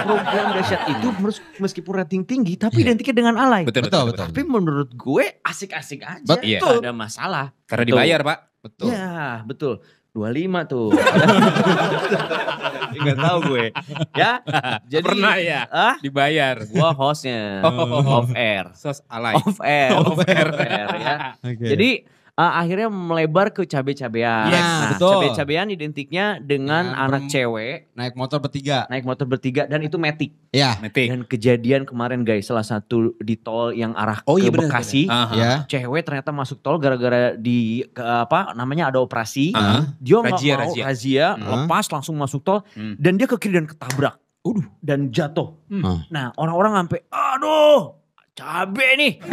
Program 0.00 0.46
dahsyat 0.54 0.82
itu 0.88 1.08
mes- 1.12 1.44
meskipun 1.58 1.92
rating 1.96 2.22
tinggi 2.22 2.54
tapi 2.54 2.78
Iya. 2.78 2.84
identiknya 2.88 3.14
dengan 3.18 3.34
alay. 3.36 3.66
Betul, 3.66 3.84
Betul, 3.84 4.06
betul. 4.06 4.06
betul. 4.14 4.26
Tapi 4.30 4.42
menurut 4.46 4.88
gue 4.88 5.24
asik-asik 5.42 6.00
aja. 6.00 6.22
Betul. 6.24 6.46
Iya. 6.46 6.58
Nggak 6.62 6.78
ada 6.80 6.94
masalah. 6.94 7.46
Karena 7.64 7.82
Betul. 7.82 7.90
dibayar, 7.92 8.20
Pak. 8.22 8.38
Betul. 8.62 8.86
Ya, 8.88 9.12
betul. 9.44 9.74
25 10.14 10.70
tuh. 10.70 10.94
Enggak 12.94 13.18
tahu 13.18 13.38
gue. 13.50 13.66
Ya. 14.14 14.38
Jadi 14.86 15.10
Pernah 15.10 15.34
ya? 15.42 15.66
Ah, 15.66 15.98
Dibayar. 15.98 16.62
gua 16.70 16.94
hostnya 16.94 17.58
Oh. 17.66 18.22
off 18.22 18.30
air. 18.38 18.70
Sos 18.78 19.02
alay. 19.10 19.34
Off 19.34 19.58
air. 19.58 19.98
Off 20.06 20.22
air. 20.22 20.46
ya. 20.94 21.14
Oke. 21.50 21.66
Jadi 21.66 21.90
uh, 22.34 22.52
akhirnya 22.56 22.86
melebar 22.86 23.50
ke 23.50 23.64
cabe-cabean. 23.64 24.48
Yes, 24.48 24.60
Nah, 24.60 24.90
betul. 24.92 25.10
Cabe-cabean 25.24 25.66
identiknya 25.68 26.38
dengan 26.38 26.64
Dengan 26.86 27.02
anak 27.04 27.22
cewek 27.26 27.90
naik 27.92 28.14
motor 28.14 28.38
bertiga. 28.38 28.84
naik 28.86 29.02
motor 29.02 29.24
bertiga 29.24 29.64
dan 29.64 29.80
itu 29.80 29.96
metik. 29.96 30.34
Ya. 30.50 30.74
Metik. 30.78 31.08
Dan 31.08 31.20
kejadian 31.22 31.82
kemarin 31.82 32.22
guys, 32.22 32.44
salah 32.44 32.62
satu 32.62 33.14
di 33.18 33.34
tol 33.34 33.70
yang 33.70 33.94
arah 33.94 34.22
Oh 34.24 34.34
ke 34.34 34.42
iya 34.42 34.50
benar. 34.50 34.66
Bekasi, 34.66 35.06
Aha. 35.06 35.34
Ya. 35.34 35.52
cewek 35.64 36.02
ternyata 36.02 36.30
masuk 36.30 36.58
tol 36.60 36.76
gara-gara 36.76 37.34
di 37.34 37.82
ke, 37.86 38.00
apa 38.00 38.52
namanya 38.52 38.88
ada 38.88 38.98
operasi. 38.98 39.50
Aha. 39.52 39.94
Dia 39.96 40.18
nggak 40.18 40.34
Razia, 40.34 40.54
mau 40.54 40.62
razia. 40.64 40.82
razia, 40.84 41.26
Hmm. 41.34 41.46
lepas 41.64 41.86
langsung 41.88 42.14
masuk 42.14 42.40
tol 42.40 42.60
Hmm. 42.72 42.94
dan 42.96 43.14
dia 43.14 43.26
ke 43.26 43.36
kiri 43.36 43.54
dan 43.54 43.66
ketabrak. 43.66 44.18
Udah 44.42 44.68
dan 44.78 45.08
jatuh. 45.08 45.56
Hmm. 45.66 46.04
Nah, 46.06 46.28
orang-orang 46.34 46.76
sampai 46.78 47.00
aduh, 47.08 47.96
cabe 48.34 48.86
nih. 48.96 49.12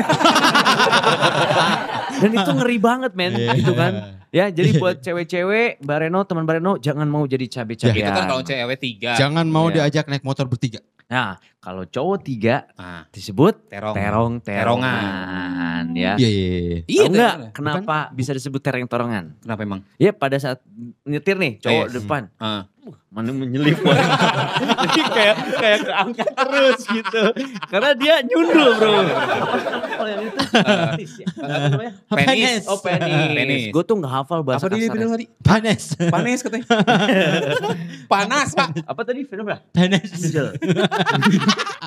dan 2.15 2.29
itu 2.31 2.51
ngeri 2.53 2.77
banget 2.77 3.12
men, 3.13 3.34
Iya. 3.34 3.51
gitu 3.58 3.74
kan. 3.74 3.93
Ya, 4.31 4.46
jadi 4.48 4.77
buat 4.77 5.01
cewek-cewek, 5.01 5.81
Bareno, 5.81 6.24
teman 6.24 6.46
Bareno 6.46 6.77
jangan 6.77 7.05
mau 7.05 7.25
jadi 7.25 7.46
cabe-cabean. 7.51 8.00
Itu 8.00 8.12
kan 8.13 8.25
kalau 8.29 8.41
cewek 8.41 8.77
tiga. 8.79 9.12
Jangan 9.13 9.46
mau 9.46 9.67
Iya. 9.67 9.84
diajak 9.84 10.08
naik 10.08 10.22
motor 10.22 10.46
bertiga. 10.46 10.79
Nah, 11.12 11.36
kalau 11.60 11.84
cowok 11.84 12.24
tiga 12.24 12.63
Nah, 12.74 13.03
disebut 13.12 13.67
terong. 13.67 13.91
terong-terongan 13.91 15.84
ya. 15.91 16.15
Iya, 16.15 16.24
iya, 16.24 16.27
iya. 16.31 16.79
Iya, 16.88 17.03
Tahu 17.03 17.12
nggak 17.12 17.34
terong. 17.36 17.51
kenapa 17.51 17.96
bisa 18.12 18.31
disebut 18.31 18.58
terong-torongan? 18.58 19.38
Kenapa 19.38 19.62
emang? 19.62 19.81
Ya 19.98 20.12
pada 20.12 20.36
saat 20.39 20.60
nyetir 21.03 21.36
nih 21.36 21.60
cowok 21.60 21.86
Yes. 21.86 21.93
depan. 21.93 22.22
Ah. 22.39 22.63
Mana 23.08 23.30
menyelip 23.30 23.78
jadi 24.82 25.02
kayak 25.06 25.36
kayak 25.54 25.80
keangkat 25.84 26.30
terus 26.32 26.80
gitu 26.84 27.24
karena 27.70 27.90
dia 27.94 28.16
nyundul 28.22 28.70
bro 28.74 28.94
kalau 29.92 30.10
yang 30.10 30.24
itu 30.26 30.40
penis 30.42 31.12
ya 31.22 31.26
Apa 31.32 31.68
namanya? 31.68 31.94
Penis. 32.08 32.64
oh 32.66 32.80
penis, 32.80 33.30
Penis. 33.32 33.64
gue 33.70 33.84
tuh 33.84 33.96
nggak 33.96 34.14
hafal 34.16 34.42
bahasa 34.42 34.66
Apa 34.66 34.74
kasarnya. 34.74 34.90
bilang 34.92 35.12
tadi? 35.12 35.26
Panas. 35.42 35.82
Panas 36.00 36.40
katanya. 36.40 36.66
Panas 38.14 38.50
pak. 38.52 38.70
apa 38.82 39.02
tadi 39.04 39.22
film 39.24 39.46
apa 39.46 39.62
Panas. 39.70 40.10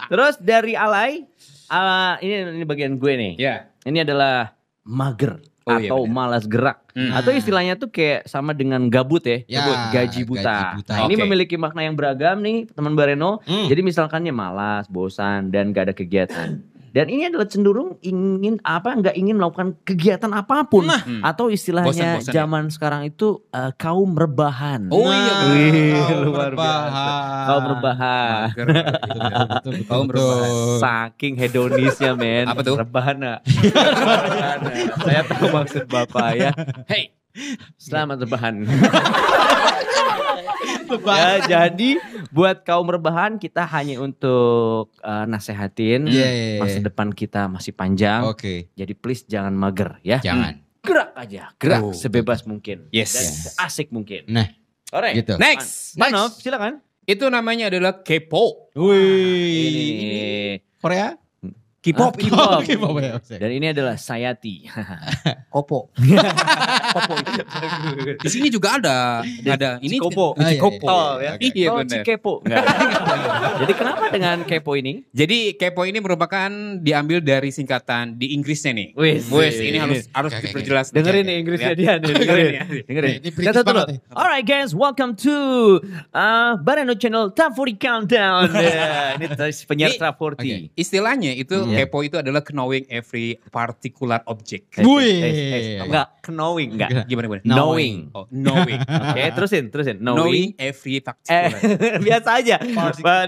terus 0.07 0.35
dari 0.39 0.75
alay 0.75 1.25
ah, 1.67 2.17
ini 2.19 2.55
ini 2.55 2.65
bagian 2.65 2.95
gue 2.95 3.13
nih 3.15 3.33
Ya. 3.37 3.67
ini 3.83 3.99
adalah 4.01 4.55
mager 4.85 5.41
Oh, 5.65 5.81
iya, 5.81 5.89
atau 5.89 6.05
benar. 6.05 6.13
malas 6.13 6.45
gerak 6.45 6.79
Hmm. 6.93 7.11
atau 7.11 7.33
istilahnya 7.33 7.75
tuh 7.75 7.89
kayak 7.89 8.25
sama 8.25 8.53
dengan 8.53 8.85
gabut 8.87 9.25
ya, 9.25 9.41
Ya, 9.45 9.59
gabut, 9.59 9.79
gaji 9.91 10.21
buta. 10.23 10.45
gaji 10.45 10.65
buta. 10.79 10.93
Nah, 10.93 11.01
ini 11.05 11.15
Oke. 11.15 11.23
memiliki 11.25 11.57
makna 11.57 11.81
yang 11.83 11.97
beragam 11.97 12.37
nih 12.39 12.69
teman 12.69 12.93
Bareno. 12.93 13.41
Hmm. 13.43 13.67
Jadi 13.67 13.81
misalkannya 13.81 14.31
malas, 14.31 14.85
bosan 14.87 15.49
dan 15.49 15.73
gak 15.73 15.89
ada 15.89 15.95
kegiatan. 15.95 16.61
Dan 16.95 17.11
ini 17.11 17.27
adalah 17.27 17.45
cenderung 17.45 17.99
ingin 18.01 18.63
apa 18.63 18.95
nggak 18.95 19.19
ingin 19.19 19.35
melakukan 19.35 19.75
kegiatan 19.83 20.31
apa 20.31 20.63
pun 20.65 20.87
Hmm. 20.87 21.21
atau 21.21 21.51
istilahnya 21.51 21.91
Bosan-bosan 22.23 22.31
ya? 22.31 22.35
zaman 22.39 22.65
sekarang 22.71 23.03
itu 23.05 23.43
eh, 23.51 23.75
kaum 23.75 24.15
rebahan. 24.15 24.87
Oh 24.89 25.03
iya 25.05 25.33
benar. 25.35 25.51
Wih, 25.51 25.91
Kaum 25.99 26.23
luar 26.23 26.53
biasa. 26.53 26.55
rebahan. 26.55 27.45
Kaum 27.45 27.65
rebahan. 27.69 28.47
Mager. 28.47 28.67
Betul, 28.71 28.79
betul, 28.95 29.51
betul, 29.51 29.75
Kaum 29.85 30.07
betul. 30.07 30.23
rebahan. 30.23 30.79
Saking 30.79 31.35
hedonisnya 31.35 32.13
men. 32.15 32.47
Apa 32.47 32.61
tuh? 32.63 32.77
Rebahana. 32.79 33.33
Rebahana. 33.67 34.71
Saya 34.97 35.21
tahu 35.27 35.47
maksud 35.51 35.85
Bapak 35.87 36.29
ya. 36.33 36.51
Hey, 36.87 37.11
selamat 37.77 38.23
rebahan. 38.23 38.55
ya, 40.87 41.31
jadi 41.45 41.91
buat 42.29 42.63
kaum 42.63 42.87
rebahan 42.87 43.37
kita 43.37 43.65
hanya 43.67 43.99
untuk 43.99 44.93
eh, 44.99 45.25
nasehatin 45.25 46.07
Iya, 46.07 46.27
iya, 46.27 46.47
iya. 46.57 46.61
masa 46.61 46.79
depan 46.79 47.09
kita 47.11 47.47
masih 47.47 47.73
panjang. 47.73 48.25
Oke, 48.25 48.69
Jadi 48.73 48.93
please 48.93 49.25
jangan 49.25 49.53
mager 49.53 49.97
ya. 50.01 50.19
jangan. 50.19 50.61
Gerak 50.81 51.17
aja, 51.17 51.49
gerak 51.57 51.81
Oh, 51.81 51.93
sebebas 51.93 52.45
mungkin. 52.45 52.87
Yes. 52.89 53.13
Dan 53.13 53.25
Yes. 53.25 53.57
asik 53.57 53.89
mungkin. 53.89 54.29
Nah, 54.29 54.53
Alright. 54.89 55.17
gitu. 55.17 55.35
Next. 55.37 55.97
Manov, 55.97 56.37
silakan. 56.37 56.85
Itu 57.05 57.29
namanya 57.29 57.69
adalah 57.69 58.01
K-pop. 58.01 58.73
Wih. 58.73 59.65
Ini 59.97 60.23
Korea? 60.79 61.17
K-pop, 61.85 62.17
K-pop. 62.17 62.65
K-pop 62.69 62.97
ya. 62.97 63.21
Dan 63.37 63.51
ini 63.53 63.67
adalah 63.69 64.01
Sayati. 64.01 64.65
Kopo. 65.53 65.93
Di 68.25 68.29
sini 68.31 68.49
juga 68.49 68.79
ada 68.79 68.99
ada 69.25 69.71
ini 69.83 69.99
Cikopo. 69.99 70.35
Ah, 70.39 70.49
iya, 70.49 70.51
Cikopo. 70.57 70.87
iya, 70.87 70.95
Oh 70.95 71.13
iya, 71.19 71.33
ya. 71.35 71.51
Iya 71.55 71.69
oh, 71.71 71.77
benar. 71.83 71.91
Cikepo. 72.03 72.35
Jadi 73.65 73.73
kenapa 73.75 74.05
dengan 74.11 74.37
kepo 74.47 74.73
ini? 74.75 74.93
Jadi 75.15 75.55
kepo 75.59 75.83
ini 75.87 75.99
merupakan 76.03 76.51
diambil 76.81 77.19
dari 77.23 77.51
singkatan 77.55 78.19
di 78.19 78.35
Inggrisnya 78.35 78.73
nih. 78.75 78.89
Wis. 78.99 79.31
Wes, 79.31 79.57
ini 79.59 79.79
harus 79.79 80.07
harus 80.11 80.33
diperjelas. 80.39 80.87
Dengerin 80.91 81.25
nih 81.27 81.37
Inggrisnya 81.43 81.63
Ya. 81.65 81.73
dia 81.75 81.93
nih, 81.97 82.13
dengerin. 82.13 82.53
ya. 82.53 82.65
Dengerin. 82.85 83.15
Ini 83.25 83.31
British 83.33 83.65
banget. 83.65 83.87
Alright 84.13 84.47
guys, 84.47 84.71
welcome 84.77 85.17
to 85.17 85.35
uh, 86.13 86.55
Bareno 86.61 86.95
Channel 86.95 87.33
Top 87.33 87.57
40 87.57 87.79
Countdown. 87.81 88.47
Ini 89.19 89.27
penyiar 89.65 89.91
Top 89.97 90.19
40. 90.21 90.35
Oke, 90.45 90.55
Istilahnya 90.77 91.33
itu 91.35 91.55
kepo 91.71 92.03
itu 92.05 92.19
adalah 92.21 92.43
knowing 92.53 92.85
every 92.91 93.39
particular 93.49 94.21
object. 94.29 94.77
Wih. 94.83 95.81
Enggak, 95.81 96.21
knowing 96.29 96.77
enggak. 96.91 97.07
Gimana 97.09 97.25
gimana? 97.27 97.43
Knowing. 97.45 97.97
Oh, 98.13 98.27
knowing. 98.31 98.81
Oke, 99.11 99.23
terusin, 99.35 99.65
terusin. 99.69 99.97
knowing 100.01 100.19
Knowing. 100.19 100.49
every 100.59 100.97
Eh, 100.97 101.03
particular. 101.03 101.51
biasa 102.07 102.29
aja. 102.41 102.57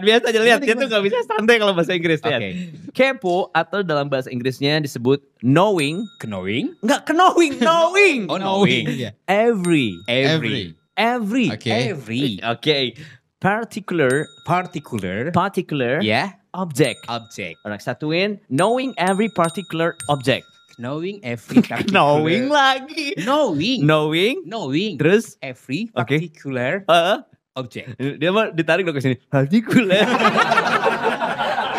Biasa 0.00 0.25
aja 0.32 0.38
lihat 0.40 0.60
dia 0.62 0.75
tuh 0.75 0.88
gak 0.88 1.02
bisa 1.04 1.18
santai 1.25 1.56
kalau 1.56 1.72
bahasa 1.72 1.92
Inggris 1.92 2.20
lihat. 2.25 2.40
Oke. 2.40 2.50
Kepo 2.92 3.50
atau 3.52 3.80
dalam 3.84 4.08
bahasa 4.08 4.28
Inggrisnya 4.32 4.80
disebut 4.80 5.20
knowing, 5.40 6.02
Knowing 6.26 6.75
enggak 6.82 7.06
knowing, 7.12 7.60
knowing. 7.66 8.20
Oh, 8.26 8.38
knowing. 8.40 8.84
Iya. 8.88 9.10
Every, 9.28 9.94
every 10.08 10.75
every. 10.96 11.52
Oke. 11.52 11.68
every 11.70 12.40
Oke. 12.42 12.96
Particular, 13.36 14.25
particular 14.48 15.28
particular 15.30 16.00
ya 16.00 16.40
object. 16.56 17.04
object. 17.06 17.60
Orang 17.68 17.78
satuin, 17.78 18.40
knowing 18.48 18.96
every 18.96 19.28
particular 19.28 19.92
object. 20.08 20.49
Knowing 20.76 21.25
every 21.25 21.65
particular. 21.65 21.89
Knowing 21.89 22.45
lagi. 22.49 23.17
Knowing. 23.19 23.80
Knowing. 23.82 24.34
Knowing 24.45 24.93
Terus, 24.97 25.41
every 25.41 25.89
particular 25.89 26.84
eh, 26.84 27.17
object. 27.54 27.97
dia 27.97 28.28
mau 28.28 28.52
ditarik 28.52 28.84
dong 28.84 28.93
ke 28.93 29.00
sini. 29.00 29.17
Particular. 29.26 30.04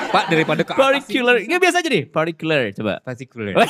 Pak 0.07 0.23
daripada 0.27 0.65
ke 0.65 0.73
particular. 0.73 1.37
Ini 1.37 1.57
biasa 1.57 1.79
aja 1.79 1.89
nih. 1.89 2.09
Particular. 2.09 2.73
Coba. 2.73 2.93
particular. 3.01 3.53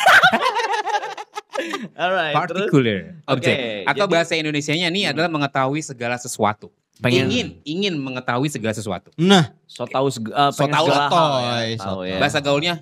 Alright. 1.98 2.34
terus- 2.48 2.70
particular 2.70 2.98
object. 3.26 3.58
Oke, 3.58 3.84
Atau 3.84 4.06
jadi- 4.06 4.14
bahasa 4.14 4.34
Indonesianya 4.38 4.88
ini 4.88 5.04
adalah 5.04 5.28
mengetahui 5.28 5.82
segala 5.82 6.16
sesuatu. 6.16 6.70
Pengen- 6.98 7.30
Ingin 7.30 7.48
ingin 7.64 7.94
mengetahui 7.94 8.48
segala 8.48 8.72
sesuatu. 8.72 9.10
Nah, 9.16 9.54
So 9.66 9.86
tahu 9.86 10.08
seg- 10.08 10.30
eh, 10.30 10.52
So 10.52 10.66
tahu 10.66 10.88
segala 10.88 10.98
hal 10.98 11.10
sotoy, 11.12 11.36
ya. 11.38 11.78
Tahu 11.78 11.78
sotoy. 11.78 12.08
ya. 12.08 12.18
Bahasa 12.18 12.40
gaulnya 12.40 12.74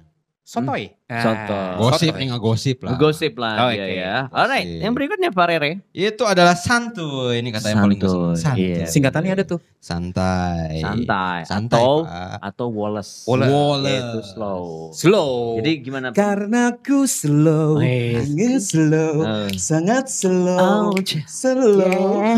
sotoy. 0.46 0.94
Ah, 1.06 1.22
Sotoy. 1.22 1.74
gosip 1.80 2.10
sotoy. 2.10 2.18
nih 2.18 2.28
ngegosip 2.30 2.78
lah. 2.82 2.92
Gosip 2.96 3.34
lah 3.36 3.54
Oh, 3.60 3.70
dia 3.70 3.82
oke. 3.84 3.94
ya. 3.96 4.16
Alright, 4.28 4.66
Gosip. 4.68 4.82
yang 4.82 4.94
berikutnya 4.94 5.30
Pak 5.30 5.46
Rere. 5.48 5.72
Itu 5.92 6.24
adalah 6.24 6.54
santuy. 6.56 7.42
Ini 7.42 7.50
kata 7.52 7.68
yang 7.68 7.82
paling 7.84 8.00
Santuy. 8.00 8.34
Santuy. 8.36 8.66
iya. 8.72 8.86
Singkatannya 8.86 9.32
ada 9.32 9.44
tuh. 9.44 9.60
Santai. 9.78 10.82
Santai. 10.82 11.40
Santai, 11.44 11.78
atau 11.78 11.90
Pak. 12.04 12.38
atau 12.44 12.68
Wallace. 12.70 13.14
Wallace. 13.24 13.52
Wallace. 13.52 14.02
Itu 14.04 14.20
slow. 14.28 14.62
Slow. 14.92 15.34
Jadi 15.60 15.72
gimana? 15.80 16.08
karena 16.12 16.64
ku 16.76 17.06
slow, 17.06 17.78
Wes. 17.78 18.26
ingin 18.26 18.58
slow, 18.58 19.14
Eh. 19.22 19.50
sangat 19.56 20.10
slow, 20.10 20.90
Ouch. 20.90 21.22
slow. 21.26 22.34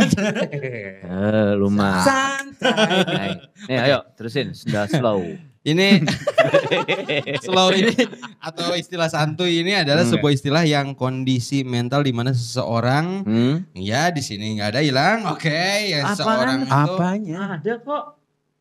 Eh, 1.08 1.52
lumayan. 1.56 2.04
Santai. 2.04 3.00
Baik. 3.06 3.38
Nih, 3.66 3.78
ayo 3.82 4.00
terusin. 4.14 4.52
Sudah 4.52 4.88
slow. 4.88 5.24
Ini 5.68 6.00
slow 7.44 7.70
ini 7.72 7.92
atau 8.40 8.72
istilah 8.72 9.08
santuy 9.08 9.60
ini 9.60 9.76
adalah 9.76 10.02
Hmm. 10.02 10.16
sebuah 10.16 10.32
istilah 10.32 10.64
yang 10.64 10.96
kondisi 10.96 11.62
mental 11.62 12.02
di 12.02 12.16
mana 12.16 12.32
seseorang 12.32 13.06
Hmm? 13.22 13.56
ya 13.74 14.08
di 14.08 14.24
sini 14.24 14.56
nggak 14.56 14.70
ada 14.70 14.80
hilang. 14.80 15.20
Oke, 15.28 15.52
ya 15.92 16.02
Apaan? 16.02 16.16
seseorang 16.16 16.58
itu 16.62 16.72
Apanya? 16.72 17.40
Ada 17.60 17.74
kok. 17.78 18.04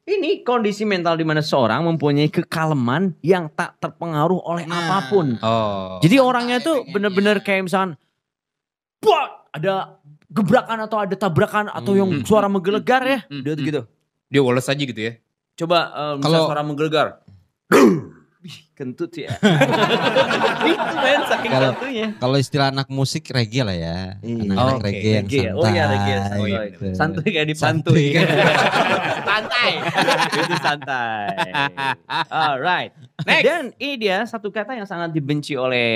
Ini 0.05 0.43
kondisi 0.43 0.83
mental 0.83 1.15
di 1.15 1.23
mana 1.23 1.43
seorang 1.43 1.83
mempunyai 1.85 2.27
kekaleman 2.27 3.19
yang 3.21 3.51
tak 3.51 3.75
terpengaruh 3.79 4.39
oleh 4.41 4.63
Nah. 4.63 4.79
apa 4.81 4.99
pun. 5.07 5.35
Oh. 5.41 5.99
Jadi 5.99 6.19
orangnya 6.19 6.59
tuh 6.59 6.87
bener-bener 6.87 7.39
kayak 7.41 7.67
misalkan, 7.67 7.99
Wah, 8.99 9.47
ada 9.51 9.99
gebrakan 10.27 10.79
atau 10.81 10.99
ada 10.99 11.15
tabrakan 11.15 11.67
atau 11.69 11.95
yang 11.95 12.09
Hmm. 12.09 12.23
suara 12.23 12.47
menggelegar 12.47 13.03
ya, 13.03 13.19
Hmm. 13.27 13.43
dia 13.43 13.55
tuh 13.55 13.65
gitu. 13.65 13.83
dia 14.27 14.41
Wallace 14.43 14.67
aja 14.67 14.79
gitu 14.81 14.99
ya. 15.01 15.13
Coba 15.57 15.79
misal 16.17 16.31
Kalau- 16.33 16.47
suara 16.53 16.63
menggelegar. 16.63 17.09
Kentut 18.77 19.09
ya. 19.11 19.33
Itu 20.69 20.95
men 20.95 21.21
saking 21.25 21.49
Kalau- 21.49 21.75
kalau 22.15 22.37
istilah 22.37 22.69
anak 22.69 22.89
musik 22.89 23.25
reggae 23.27 23.65
lah 23.65 23.73
ya. 23.73 23.97
Iya. 24.21 24.43
Anak-anak 24.45 24.77
Oke, 24.77 24.85
reggae 24.85 25.11
yang 25.15 25.25
Reggae 25.25 25.41
ya? 25.41 25.49
santai. 25.49 25.57
Oh 25.57 25.67
iya 25.67 25.85
reggae. 25.87 26.13
Oh, 26.13 26.21
Santuy. 26.21 26.45
iya, 26.47 26.61
gitu. 26.69 26.85
Santuy 26.93 27.27
kayak 27.27 27.47
di 27.47 27.55
Santuy 27.55 28.05
santuy. 28.05 28.07
kan. 28.13 28.27
santai. 29.25 29.71
Itu 30.37 30.55
santai. 30.61 31.27
Alright. 32.29 32.93
Next. 33.19 33.45
Dan 33.45 33.63
ini 33.79 33.95
dia 33.97 34.17
satu 34.23 34.53
kata 34.53 34.77
yang 34.77 34.85
sangat 34.85 35.09
dibenci 35.11 35.57
oleh 35.57 35.89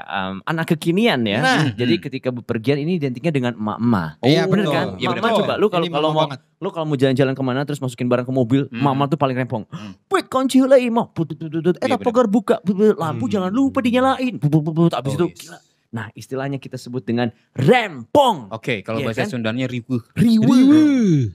um, 0.00 0.38
anak 0.44 0.70
kekinian 0.70 1.18
ya. 1.24 1.42
Nah. 1.42 1.62
Jadi 1.74 1.98
ketika 1.98 2.30
bepergian 2.30 2.78
ini 2.78 2.94
identiknya 2.96 3.32
dengan 3.32 3.52
emak-emak. 3.52 4.22
Iya, 4.22 4.46
bener 4.46 4.64
betul. 4.64 4.72
kan? 4.72 4.86
Iya, 4.96 5.08
Mama 5.10 5.28
coba 5.34 5.52
lu 5.56 5.66
kalau 5.66 5.86
kalau 5.88 6.10
mau 6.12 6.22
banget. 6.24 6.38
lu 6.56 6.68
kalau 6.70 6.86
mau 6.86 6.94
jalan-jalan 6.94 7.34
ke 7.34 7.42
mana 7.42 7.60
terus 7.62 7.78
masukin 7.78 8.06
barang 8.06 8.22
ke 8.22 8.30
mobil, 8.30 8.66
Hmm. 8.68 8.82
mama 8.84 9.06
tuh 9.06 9.14
paling 9.14 9.34
rempong. 9.34 9.66
Hmm. 9.68 9.98
Put 10.06 10.26
kunci 10.28 10.58
heula 10.58 10.78
imah. 10.78 11.10
Put 11.10 11.34
put 11.34 11.74
Eh 11.88 11.90
Iya, 11.90 11.96
tak 11.96 12.04
pagar 12.04 12.26
buka. 12.28 12.60
Lampu 12.94 13.24
Hmm. 13.26 13.32
jangan 13.32 13.50
lupa 13.50 13.80
dinyalain. 13.80 14.36
Put 14.36 14.50
put 14.50 14.62
put. 14.62 14.74
put. 14.76 14.92
Abis 14.92 15.10
Oh, 15.10 15.16
itu 15.16 15.26
yes. 15.32 15.40
gila. 15.40 15.58
Nah, 15.88 16.12
istilahnya 16.12 16.60
kita 16.60 16.76
sebut 16.76 17.00
dengan 17.00 17.32
rempong. 17.56 18.52
Oke, 18.52 18.84
kalau 18.84 19.00
Iya 19.00 19.08
bahasa 19.08 19.24
kan? 19.24 19.32
Sundanya 19.32 19.64
riweuh. 19.64 20.04
Riwe. 20.12 20.68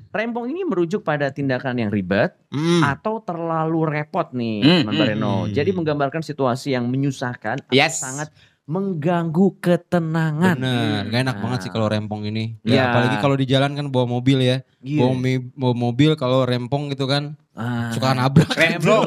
Rempong 0.07 0.45
ini 0.45 0.61
merujuk 0.61 1.01
pada 1.01 1.29
tindakan 1.29 1.73
yang 1.75 1.89
ribet 1.89 2.37
Hmm. 2.47 2.85
atau 2.85 3.17
terlalu 3.19 3.81
repot 3.83 4.29
nih, 4.29 4.61
Hmm, 4.61 4.77
teman 4.79 4.93
hmm, 4.93 5.01
Bareno. 5.01 5.33
hmm. 5.43 5.51
Jadi 5.51 5.69
menggambarkan 5.73 6.21
situasi 6.21 6.69
yang 6.71 6.85
menyusahkan, 6.85 7.65
atau 7.65 7.73
Yes. 7.73 7.97
sangat 7.97 8.29
mengganggu 8.63 9.59
ketenangan. 9.59 10.55
Bener, 10.55 11.03
gak 11.07 11.21
enak 11.21 11.35
Nah. 11.35 11.41
banget 11.43 11.59
sih 11.61 11.71
kalau 11.71 11.87
rempong 11.87 12.23
ini. 12.23 12.55
Iya. 12.63 12.71
Ya, 12.71 12.81
apalagi 12.89 13.15
kalau 13.19 13.35
di 13.35 13.43
jalan 13.43 13.75
kan 13.75 13.91
bawa 13.91 14.07
mobil 14.09 14.39
ya. 14.39 14.63
Iya. 14.79 14.99
Bawa, 15.03 15.13
mi- 15.13 15.51
bawa 15.51 15.73
mobil 15.75 16.15
kalau 16.15 16.47
rempong 16.47 16.87
gitu 16.87 17.03
kan 17.03 17.35
Ah. 17.51 17.91
suka 17.91 18.15
nabrak. 18.15 18.49
Remblong, 18.49 19.03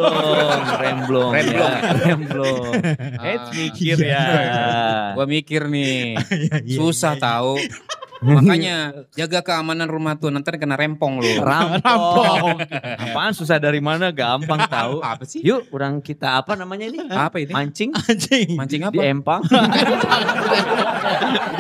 remblong, 0.76 1.32
Remblong. 1.32 1.72
ya, 1.72 1.92
remblong. 1.98 2.72
Eh, 3.18 3.34
Ah. 3.34 3.48
mikir 3.50 3.96
ya. 3.98 4.24
Gua 5.16 5.24
mikir 5.24 5.66
nih, 5.66 6.14
Iya, 6.68 6.76
susah 6.76 7.16
tahu. 7.16 7.56
Makanya 8.24 9.04
jaga 9.12 9.44
keamanan 9.44 9.88
rumah 9.88 10.16
tuh 10.16 10.32
nanti 10.32 10.48
kena 10.56 10.76
rempong 10.78 11.20
lu. 11.20 11.32
Rampong. 11.40 12.64
Apaan 12.96 13.32
susah 13.36 13.60
dari 13.60 13.80
mana 13.84 14.08
gampang 14.08 14.64
tahu. 14.68 15.02
Apa 15.04 15.24
sih? 15.28 15.44
Yuk, 15.44 15.68
orang 15.72 16.00
kita 16.00 16.40
apa 16.40 16.56
namanya 16.56 16.88
ini? 16.88 16.98
Apa 17.12 17.36
ini? 17.40 17.52
Mancing 17.52 17.92
Anjing. 17.92 18.56
Mancing 18.56 18.82
apa? 18.88 18.94
di 18.94 18.98
empang. 19.04 19.42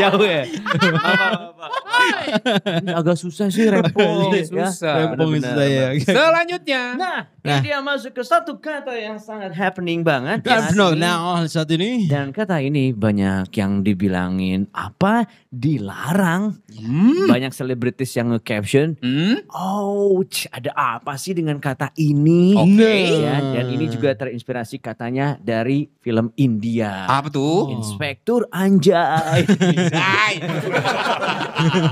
Jauh 0.00 0.24
ya. 0.24 0.44
Apa, 0.46 0.86
apa, 0.96 1.66
agak 3.00 3.16
susah 3.16 3.48
sih 3.48 3.66
rempong. 3.66 4.32
Ya. 4.32 4.44
susah. 4.44 4.94
Rempong 5.12 5.36
Benar-benar. 5.36 5.54
saya. 5.56 5.84
Selanjutnya. 6.16 6.82
Nah, 6.96 7.18
Nah. 7.46 7.62
ini 7.62 7.70
dia 7.70 7.78
masuk 7.78 8.10
ke 8.10 8.26
satu 8.26 8.58
kata 8.58 8.90
yang 8.98 9.22
sangat 9.22 9.54
happening 9.54 10.02
banget. 10.02 10.42
Ini. 10.42 10.98
nah 10.98 11.46
saat 11.46 11.70
ini. 11.70 12.10
Dan 12.10 12.34
kata 12.34 12.58
ini 12.58 12.90
banyak 12.90 13.54
yang 13.54 13.86
dibilangin 13.86 14.66
apa 14.74 15.30
dilarang. 15.46 16.58
Hmm. 16.74 17.30
Banyak 17.30 17.54
selebritis 17.54 18.10
yang 18.12 18.34
nge-caption, 18.34 18.98
Hmm? 18.98 19.46
ouch 19.48 20.50
ada 20.50 20.74
apa 20.74 21.14
sih 21.14 21.32
dengan 21.32 21.62
kata 21.62 21.94
ini? 21.94 22.58
Oke. 22.58 23.22
Ya, 23.22 23.38
dan 23.38 23.70
ini 23.70 23.86
juga 23.86 24.10
terinspirasi 24.12 24.82
katanya 24.82 25.38
dari 25.38 25.86
film 26.02 26.34
India. 26.34 27.06
Apa 27.06 27.30
tuh? 27.30 27.70
Inspektur 27.70 28.50
Anjay. 28.50 29.46
Anjay. 29.46 30.34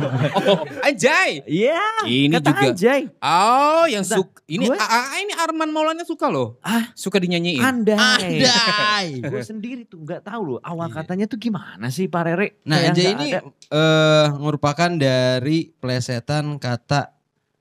Oh, 0.06 0.62
anjay. 0.86 1.42
Iya, 1.44 1.80
Ini 2.04 2.34
kata 2.34 2.50
juga. 2.50 2.64
Anjay. 2.70 3.02
Oh, 3.16 3.84
yang 3.86 4.02
Nah, 4.02 4.16
suka 4.16 4.38
ini 4.44 4.64
gue- 4.66 4.76
ah, 4.76 4.88
ah, 5.06 5.18
ini 5.18 5.32
Arman 5.32 5.68
Maulana 5.68 6.02
suka 6.02 6.28
loh. 6.28 6.60
Ah, 6.60 6.92
Suka 6.92 7.16
dinyanyiin. 7.16 7.58
Andai. 7.58 7.96
Andai. 7.96 9.06
Gue 9.30 9.40
sendiri 9.40 9.84
tuh 9.84 10.00
nggak 10.00 10.20
tahu 10.22 10.42
loh 10.46 10.60
awal 10.60 10.86
Iya. 10.86 10.96
katanya 10.98 11.26
tuh 11.26 11.38
gimana 11.38 11.88
sih 11.88 12.06
Pak 12.06 12.22
Rere? 12.24 12.60
Nah, 12.64 12.76
Kayak 12.78 12.88
Anjay 12.90 13.06
ini 13.10 13.26
eh 13.70 14.26
merupakan 14.34 14.90
dari 14.90 15.70
plesetan 15.70 16.56
kata 16.56 17.16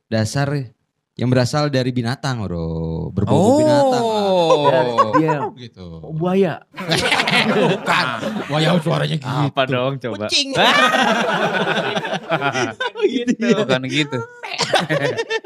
dasar 0.05 0.51
yang 1.13 1.29
berasal 1.29 1.69
dari 1.69 1.93
binatang, 1.93 2.41
Bro. 2.41 3.13
Berbau 3.13 3.61
binatang. 3.61 4.01
lah. 4.01 4.25
Oh. 4.33 5.13
Dia 5.21 5.45
gitu. 5.61 6.01
oh, 6.01 6.09
buaya. 6.09 6.65
Bukan. 7.53 8.05
Wah, 8.49 8.57
ya 8.57 8.73
suaranya 8.81 9.21
gitu. 9.21 9.29
Apa 9.29 9.61
dong 9.69 10.01
coba? 10.01 10.25
Kucing. 10.25 10.49
gitu. 13.13 13.45
Bukan 13.61 13.81
gitu. 13.93 14.17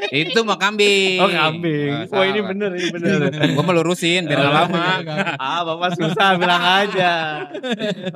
itu 0.08 0.40
mah 0.40 0.56
kambing. 0.56 1.20
Oh 1.20 1.28
kambing. 1.28 2.08
Oh, 2.08 2.16
Wah 2.16 2.24
ini 2.24 2.40
salah. 2.40 2.48
bener, 2.48 2.70
ini 2.72 2.88
bener. 2.88 3.18
Gua 3.52 3.64
melurusin 3.68 4.24
biar 4.24 4.40
nggak 4.40 4.54
lama. 4.56 5.04
ah 5.36 5.68
bapak 5.68 6.00
susah 6.00 6.40
bilang 6.40 6.64
aja. 6.64 7.44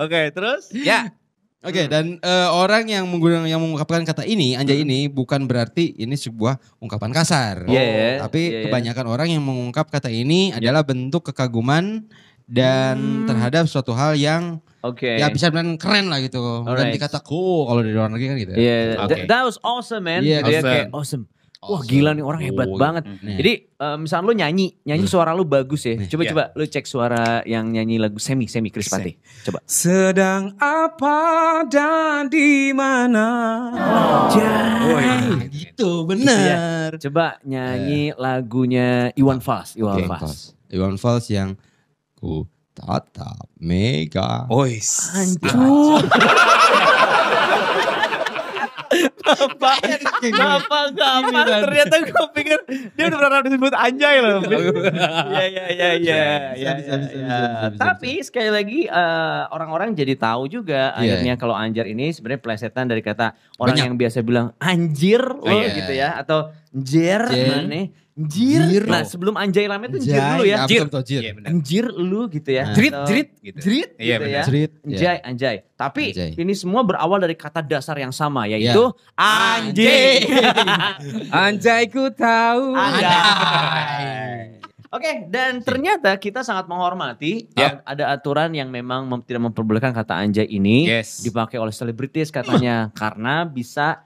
Oke 0.00 0.32
terus? 0.32 0.72
Ya. 0.72 1.12
Oke, 1.62 1.86
dan 1.86 2.18
eh, 2.18 2.48
orang 2.50 2.90
yang 2.90 3.06
menggunakan 3.06 3.46
yang 3.46 3.62
mengungkapkan 3.62 4.02
kata 4.02 4.26
ini, 4.26 4.58
anjay 4.58 4.82
ini 4.82 5.06
bukan 5.06 5.46
berarti 5.46 5.94
ini 5.94 6.18
sebuah 6.18 6.58
ungkapan 6.82 7.14
kasar. 7.14 7.70
Iya, 7.70 7.82
ya. 7.82 8.10
Tapi 8.26 8.40
Iya, 8.42 8.58
ya. 8.58 8.62
kebanyakan 8.66 9.06
orang 9.06 9.28
yang 9.30 9.42
mengungkap 9.46 9.86
kata 9.86 10.10
ini 10.10 10.50
adalah 10.50 10.82
bentuk 10.82 11.30
kekaguman 11.30 12.02
dan 12.50 12.98
Hmm. 12.98 13.26
terhadap 13.30 13.70
suatu 13.70 13.94
hal 13.94 14.18
yang 14.18 14.58
Oke. 14.82 15.06
ya 15.14 15.30
bisa 15.30 15.54
bilang 15.54 15.78
keren 15.78 16.10
lah 16.10 16.18
gitu. 16.18 16.66
Alright. 16.66 16.90
Ganti 16.90 16.98
kata 16.98 17.22
cool 17.22 17.70
kalau 17.70 17.80
dari 17.86 17.94
luar 17.94 18.10
negeri 18.10 18.26
kan 18.26 18.36
gitu. 18.42 18.52
ya. 18.52 18.58
Iya, 18.58 18.76
Oke. 18.98 19.06
that, 19.06 19.18
that 19.30 19.42
was 19.46 19.56
awesome 19.62 20.02
man. 20.02 20.26
Gitu 20.26 20.34
ya, 20.34 20.42
awesome. 20.42 20.66
kayak 20.66 20.86
awesome. 20.90 21.24
Wah 21.62 21.78
Awesome. 21.78 21.86
gila 21.86 22.10
nih 22.10 22.24
orang 22.26 22.42
hebat 22.42 22.66
Oh, 22.66 22.74
banget. 22.74 23.06
Nih. 23.22 23.38
Jadi 23.38 23.52
eh, 23.70 23.96
misal 23.96 24.26
lu 24.26 24.34
nyanyi, 24.34 24.82
nyanyi 24.82 25.06
suara 25.06 25.30
lu 25.30 25.46
bagus 25.46 25.86
ya. 25.86 25.94
Nih. 25.94 26.10
Coba 26.10 26.22
Iya. 26.26 26.30
coba 26.34 26.44
lu 26.52 26.64
cek 26.66 26.84
suara 26.84 27.24
yang 27.46 27.70
nyanyi 27.70 28.02
lagu 28.02 28.18
Semi 28.18 28.50
Semi 28.50 28.74
Krispati. 28.74 29.14
Coba. 29.46 29.62
Sedang 29.62 30.58
apa 30.58 31.18
dan 31.70 32.26
di 32.26 32.74
mana? 32.74 33.26
Oh, 33.78 34.98
iya. 34.98 35.38
gitu, 35.46 36.02
benar. 36.02 36.98
Coba 36.98 37.38
nyanyi 37.46 38.10
lagunya 38.12 39.14
Iwan 39.14 39.38
Fals, 39.38 39.78
Iwan 39.78 40.02
Oke, 40.02 40.10
Fals. 40.10 40.58
Iwan 40.66 40.98
Fals 40.98 41.30
yang 41.30 41.54
ku 42.18 42.42
tatap 42.74 43.46
mega. 43.62 44.50
Ois. 44.50 45.14
Hancur. 45.14 46.10
Bapak, 49.22 49.76
Bapak 50.20 50.82
apa 50.98 51.42
ternyata 51.62 51.96
gue 52.02 52.26
pikir 52.34 52.58
dia 52.98 53.04
udah 53.08 53.18
pernah 53.18 53.40
disebut 53.46 53.72
anjay 53.74 54.16
loh. 54.18 54.42
Iya 54.42 55.44
iya 55.46 55.64
iya 55.70 55.88
iya. 55.96 56.22
Iya, 56.54 56.72
iya, 56.78 56.94
iya. 57.14 57.38
Tapi 57.78 58.20
sekali 58.22 58.50
lagi 58.50 58.80
eh, 58.86 59.42
orang-orang 59.50 59.94
jadi 59.94 60.14
tahu 60.18 60.50
juga 60.50 60.92
Iya. 60.98 61.18
akhirnya 61.18 61.34
kalau 61.38 61.54
anjar 61.56 61.86
ini 61.88 62.10
sebenarnya 62.10 62.42
plesetan 62.42 62.86
dari 62.90 63.00
kata 63.00 63.34
orang 63.58 63.76
yang 63.78 63.94
biasa 63.96 64.20
bilang 64.24 64.52
anjir 64.58 65.22
lo 65.22 65.48
iya. 65.48 65.70
gitu 65.72 65.92
ya 65.92 66.18
atau 66.18 66.50
jer 66.74 67.22
Jer. 67.22 67.46
mana 67.46 67.82
Jir. 68.12 68.60
Jir. 68.68 68.84
Nah, 68.84 69.08
sebelum 69.08 69.32
anjay 69.34 69.64
rame 69.64 69.88
itu 69.88 70.04
jir 70.04 70.20
dulu 70.20 70.44
ya. 70.44 70.68
Jir. 70.68 70.84
Iya 70.84 71.32
benar. 71.32 71.48
Anjir 71.48 71.84
lu 71.88 72.28
gitu 72.28 72.50
ya. 72.50 72.62
Nah. 72.62 72.76
Jerit 72.76 72.92
Atau- 72.92 73.08
jerit 73.08 73.28
gitu. 73.40 73.56
Jerit 73.58 73.90
Iya, 73.96 74.04
gitu 74.12 74.20
benar. 74.20 74.28
ya. 74.28 74.42
Jerit. 74.44 74.70
ya. 74.76 74.84
Anjay, 74.84 75.16
anjay. 75.24 75.56
Tapi 75.72 76.04
Anjay. 76.12 76.30
ini 76.36 76.52
semua 76.52 76.80
berawal 76.82 77.18
dari 77.18 77.32
kata 77.32 77.60
dasar 77.62 77.96
yang 77.96 78.12
sama 78.12 78.44
yaitu 78.44 78.84
Ya. 78.84 79.16
anjing. 79.16 80.20
Anjay 81.32 81.88
ku 81.88 82.08
tahu. 82.10 82.76
Anjay. 82.76 84.60
Oke, 84.92 85.24
dan 85.26 85.64
ternyata 85.64 86.12
kita 86.14 86.44
sangat 86.44 86.68
menghormati 86.68 87.48
Ya. 87.56 87.80
ada 87.82 88.12
aturan 88.12 88.52
yang 88.52 88.68
memang 88.68 89.08
mem- 89.08 89.24
tidak 89.24 89.48
memperbolehkan 89.48 89.88
kata 89.90 90.20
anjay 90.20 90.44
ini 90.44 90.84
Yes. 90.84 91.24
dipakai 91.24 91.56
oleh 91.56 91.72
selebritis 91.72 92.28
katanya 92.28 92.92
karena 93.00 93.48
bisa 93.48 94.04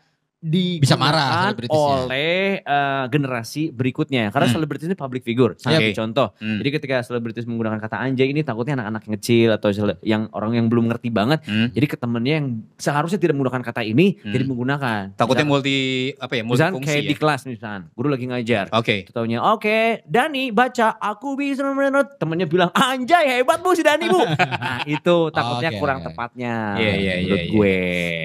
Bisa 0.78 0.94
marah 0.94 1.50
oleh 1.68 2.58
eh, 2.58 3.04
generasi 3.08 3.68
berikutnya 3.68 4.28
karena 4.28 4.46
Hmm. 4.46 4.54
selebritis 4.54 4.86
ini 4.86 4.94
public 4.94 5.22
figure 5.22 5.54
sangat 5.56 5.80
Oke. 5.84 5.94
contoh 5.94 6.28
Hmm. 6.36 6.58
jadi 6.58 6.68
ketika 6.72 6.96
selebritis 7.00 7.44
menggunakan 7.44 7.78
kata 7.78 7.96
anjay 7.98 8.28
ini 8.28 8.40
takutnya 8.40 8.76
anak-anak 8.76 9.02
yang 9.02 9.14
kecil 9.16 9.48
atau 9.50 9.68
yang 10.02 10.22
orang 10.30 10.54
yang 10.54 10.66
belum 10.66 10.86
ngerti 10.86 11.08
banget 11.08 11.42
Hmm. 11.42 11.70
jadi 11.70 11.86
ke 11.86 11.96
temennya 11.96 12.34
yang 12.36 12.46
seharusnya 12.74 13.18
tidak 13.18 13.34
menggunakan 13.34 13.62
kata 13.62 13.82
ini 13.82 14.16
Hmm. 14.16 14.30
jadi 14.30 14.44
menggunakan 14.44 15.02
Takutnya 15.14 15.42
Misal- 15.42 15.52
multi 15.52 15.76
apa 16.14 16.32
ya? 16.32 16.42
Multi 16.42 16.54
misalkan 16.56 16.74
fungsi 16.76 16.88
kayak 16.88 17.02
ya. 17.02 17.08
di 17.08 17.16
kelas 17.16 17.40
misalkan 17.44 17.82
guru 17.92 18.08
lagi 18.08 18.24
ngajar 18.26 18.64
Oke. 18.70 18.96
Taunya 19.08 19.38
oke 19.42 19.78
Dani 20.04 20.50
baca 20.50 20.86
aku 20.96 21.34
bisa 21.34 21.62
menurut 21.64 22.16
temennya 22.16 22.46
bilang 22.46 22.70
anjay 22.72 23.24
hebat 23.34 23.58
bu 23.58 23.72
si 23.72 23.82
Dani 23.82 24.06
bu 24.06 24.22
nah 24.62 24.80
itu 24.84 25.16
takutnya 25.30 25.70
Oke. 25.70 25.78
kurang 25.78 25.98
tepatnya 26.02 26.54
Iya, 26.76 26.92
iya, 26.94 27.12
menurut 27.18 27.40
iya, 27.40 27.50
gue 27.50 27.76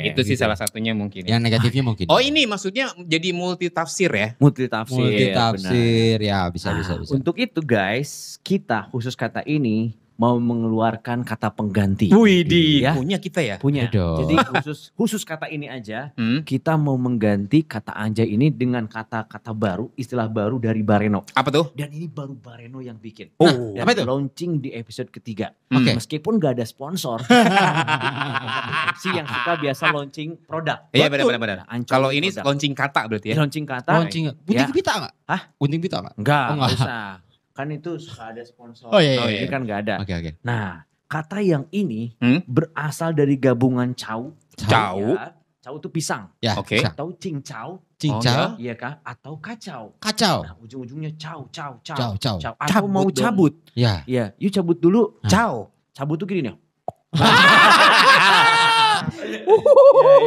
Itu 0.08 0.22
sih 0.24 0.36
salah 0.36 0.54
satunya 0.54 0.92
mungkin. 0.92 1.24
ya. 1.24 1.32
Yang 1.32 1.42
negatifnya 1.44 1.84
mungkin. 1.84 2.06
Oh 2.12 2.20
ini 2.20 2.44
maksudnya 2.44 2.92
jadi 3.00 3.32
multi 3.32 3.72
tafsir 3.72 4.12
ya? 4.12 4.36
multi 4.36 4.68
tafsir 4.68 5.00
multi 5.00 5.26
benar. 5.26 5.38
tafsir 5.56 6.18
ya 6.20 6.40
bisa 6.52 6.68
Nah, 6.70 6.78
bisa 6.78 6.94
bisa. 7.00 7.12
untuk 7.16 7.36
itu 7.40 7.64
guys 7.64 8.36
kita 8.42 8.92
khusus 8.92 9.16
kata 9.16 9.42
ini 9.48 9.96
mau 10.14 10.36
mengeluarkan 10.36 11.22
kata 11.22 11.50
pengganti 11.50 12.10
Widih, 12.10 12.82
Ya. 12.82 12.92
punya 12.94 13.18
kita 13.18 13.40
ya? 13.40 13.56
punya 13.58 13.88
Aduh. 13.88 14.22
jadi 14.22 14.34
khusus 14.44 14.92
khusus 14.94 15.22
kata 15.22 15.48
ini 15.48 15.66
aja 15.66 16.12
Hmm. 16.14 16.42
kita 16.42 16.76
mau 16.76 16.96
mengganti 16.96 17.62
kata 17.62 17.92
anjay 17.92 18.28
ini 18.28 18.50
dengan 18.50 18.86
kata-kata 18.86 19.52
baru 19.52 19.90
istilah 19.96 20.26
baru 20.26 20.58
dari 20.58 20.82
Bareno 20.82 21.24
Apa 21.32 21.50
tuh? 21.50 21.66
dan 21.74 21.90
ini 21.90 22.06
baru 22.06 22.34
Bareno 22.34 22.80
yang 22.80 22.96
bikin 22.96 23.34
Oh, 23.38 23.74
dan 23.74 23.82
apa 23.82 23.92
itu? 23.92 24.04
launching 24.04 24.52
di 24.60 24.72
episode 24.72 25.08
ketiga 25.08 25.54
Hmm. 25.68 25.82
Oke. 25.82 25.96
Meskipun 25.96 26.36
gak 26.36 26.60
ada 26.60 26.66
sponsor. 26.66 27.24
si 28.98 29.08
yang 29.10 29.24
suka 29.24 29.56
biasa 29.56 29.84
launching 29.90 30.36
produk. 30.42 30.84
Iya 30.92 31.08
benar-benar. 31.08 31.64
Nah, 31.64 31.68
Ancol 31.70 31.88
Kalau 31.90 32.10
ini 32.12 32.28
produk. 32.28 32.44
launching 32.46 32.74
kata 32.74 33.02
berarti 33.08 33.28
ya? 33.32 33.36
launching 33.38 33.66
kata. 33.66 33.92
Launching 33.94 34.24
Bunting 34.42 34.68
Ya. 34.68 34.76
pita 34.76 34.92
enggak? 34.94 35.14
Hah? 35.26 35.42
Bunting 35.56 35.80
pita 35.80 35.98
enggak? 36.00 36.16
Enggak, 36.18 36.44
Oh, 36.44 36.54
enggak 36.54 36.70
enggak. 36.70 36.84
usah. 36.84 37.31
Kan 37.52 37.68
itu 37.70 38.00
suka 38.00 38.32
ada 38.32 38.42
sponsor. 38.42 38.88
Oh, 38.90 38.98
iya, 38.98 39.22
iya, 39.22 39.24
Ini 39.28 39.44
iya. 39.44 39.52
kan 39.52 39.62
gak 39.64 39.80
ada. 39.84 39.96
Oke 40.00 40.14
oke. 40.14 40.32
Nah, 40.42 40.82
kata 41.06 41.40
yang 41.40 41.68
ini 41.70 42.16
Hmm? 42.18 42.40
berasal 42.48 43.12
dari 43.12 43.36
gabungan 43.36 43.92
cau. 43.92 44.32
Cau. 44.56 45.04
Ya, 45.20 45.36
cau 45.60 45.76
itu 45.78 45.90
pisang. 45.90 46.32
Ya, 46.40 46.56
Oke. 46.56 46.80
bisa. 46.80 46.90
Atau 46.96 47.12
cincau. 47.20 47.84
Cincau, 48.02 48.58
Iya 48.58 48.74
kah? 48.74 48.98
Atau 49.06 49.38
kacau. 49.38 49.94
kacau. 50.02 50.42
Nah, 50.42 50.56
ujung-ujungnya 50.58 51.14
cau, 51.22 51.46
cau, 51.54 51.78
cau. 51.86 51.98
Cau, 51.98 52.14
cau. 52.18 52.38
Cau. 52.42 52.54
Atau 52.58 52.74
Cabut 52.82 52.90
mau 52.90 53.06
dong. 53.06 53.14
cabut. 53.14 53.54
Ya. 53.78 54.02
Iya, 54.10 54.34
yuk 54.42 54.50
cabut 54.50 54.78
dulu. 54.82 55.22
Ciao. 55.30 55.70
Cabut 55.94 56.18
tuh 56.18 56.26
gini 56.26 56.50
nih. 56.50 56.56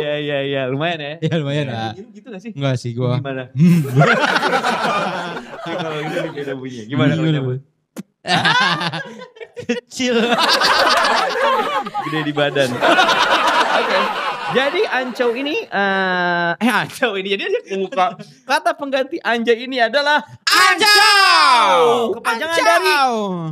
Iya, 0.00 0.14
iya, 0.18 0.38
iya, 0.44 0.60
lumayan 0.70 1.00
ya. 1.00 1.14
Ya 1.22 1.34
lumayan 1.38 1.66
lah. 1.70 1.92
Gitu, 1.94 2.08
gitu 2.20 2.26
gak 2.32 2.42
sih? 2.42 2.52
Enggak 2.56 2.74
sih 2.80 2.90
gua. 2.96 3.20
Gimana? 3.20 3.44
kalau 5.64 6.00
gitu 6.02 6.28
beda 6.34 6.52
bunyinya. 6.56 6.84
Gimana 6.88 7.12
kalau? 7.16 7.60
Kecil. 9.64 10.16
Gede 12.08 12.20
di 12.24 12.32
badan. 12.32 12.70
Oke. 12.72 13.98
Jadi 14.54 14.86
ancau 14.86 15.34
ini 15.34 15.66
eh 15.66 16.50
eh 16.62 16.70
ancau 16.70 17.18
ini 17.18 17.34
jadi 17.34 17.44
muka 17.74 18.14
kata 18.46 18.78
pengganti 18.78 19.18
anjay 19.18 19.66
ini 19.66 19.82
adalah 19.82 20.22
Anjau. 20.46 22.14
kepanjangan 22.14 22.62
dari 22.62 22.92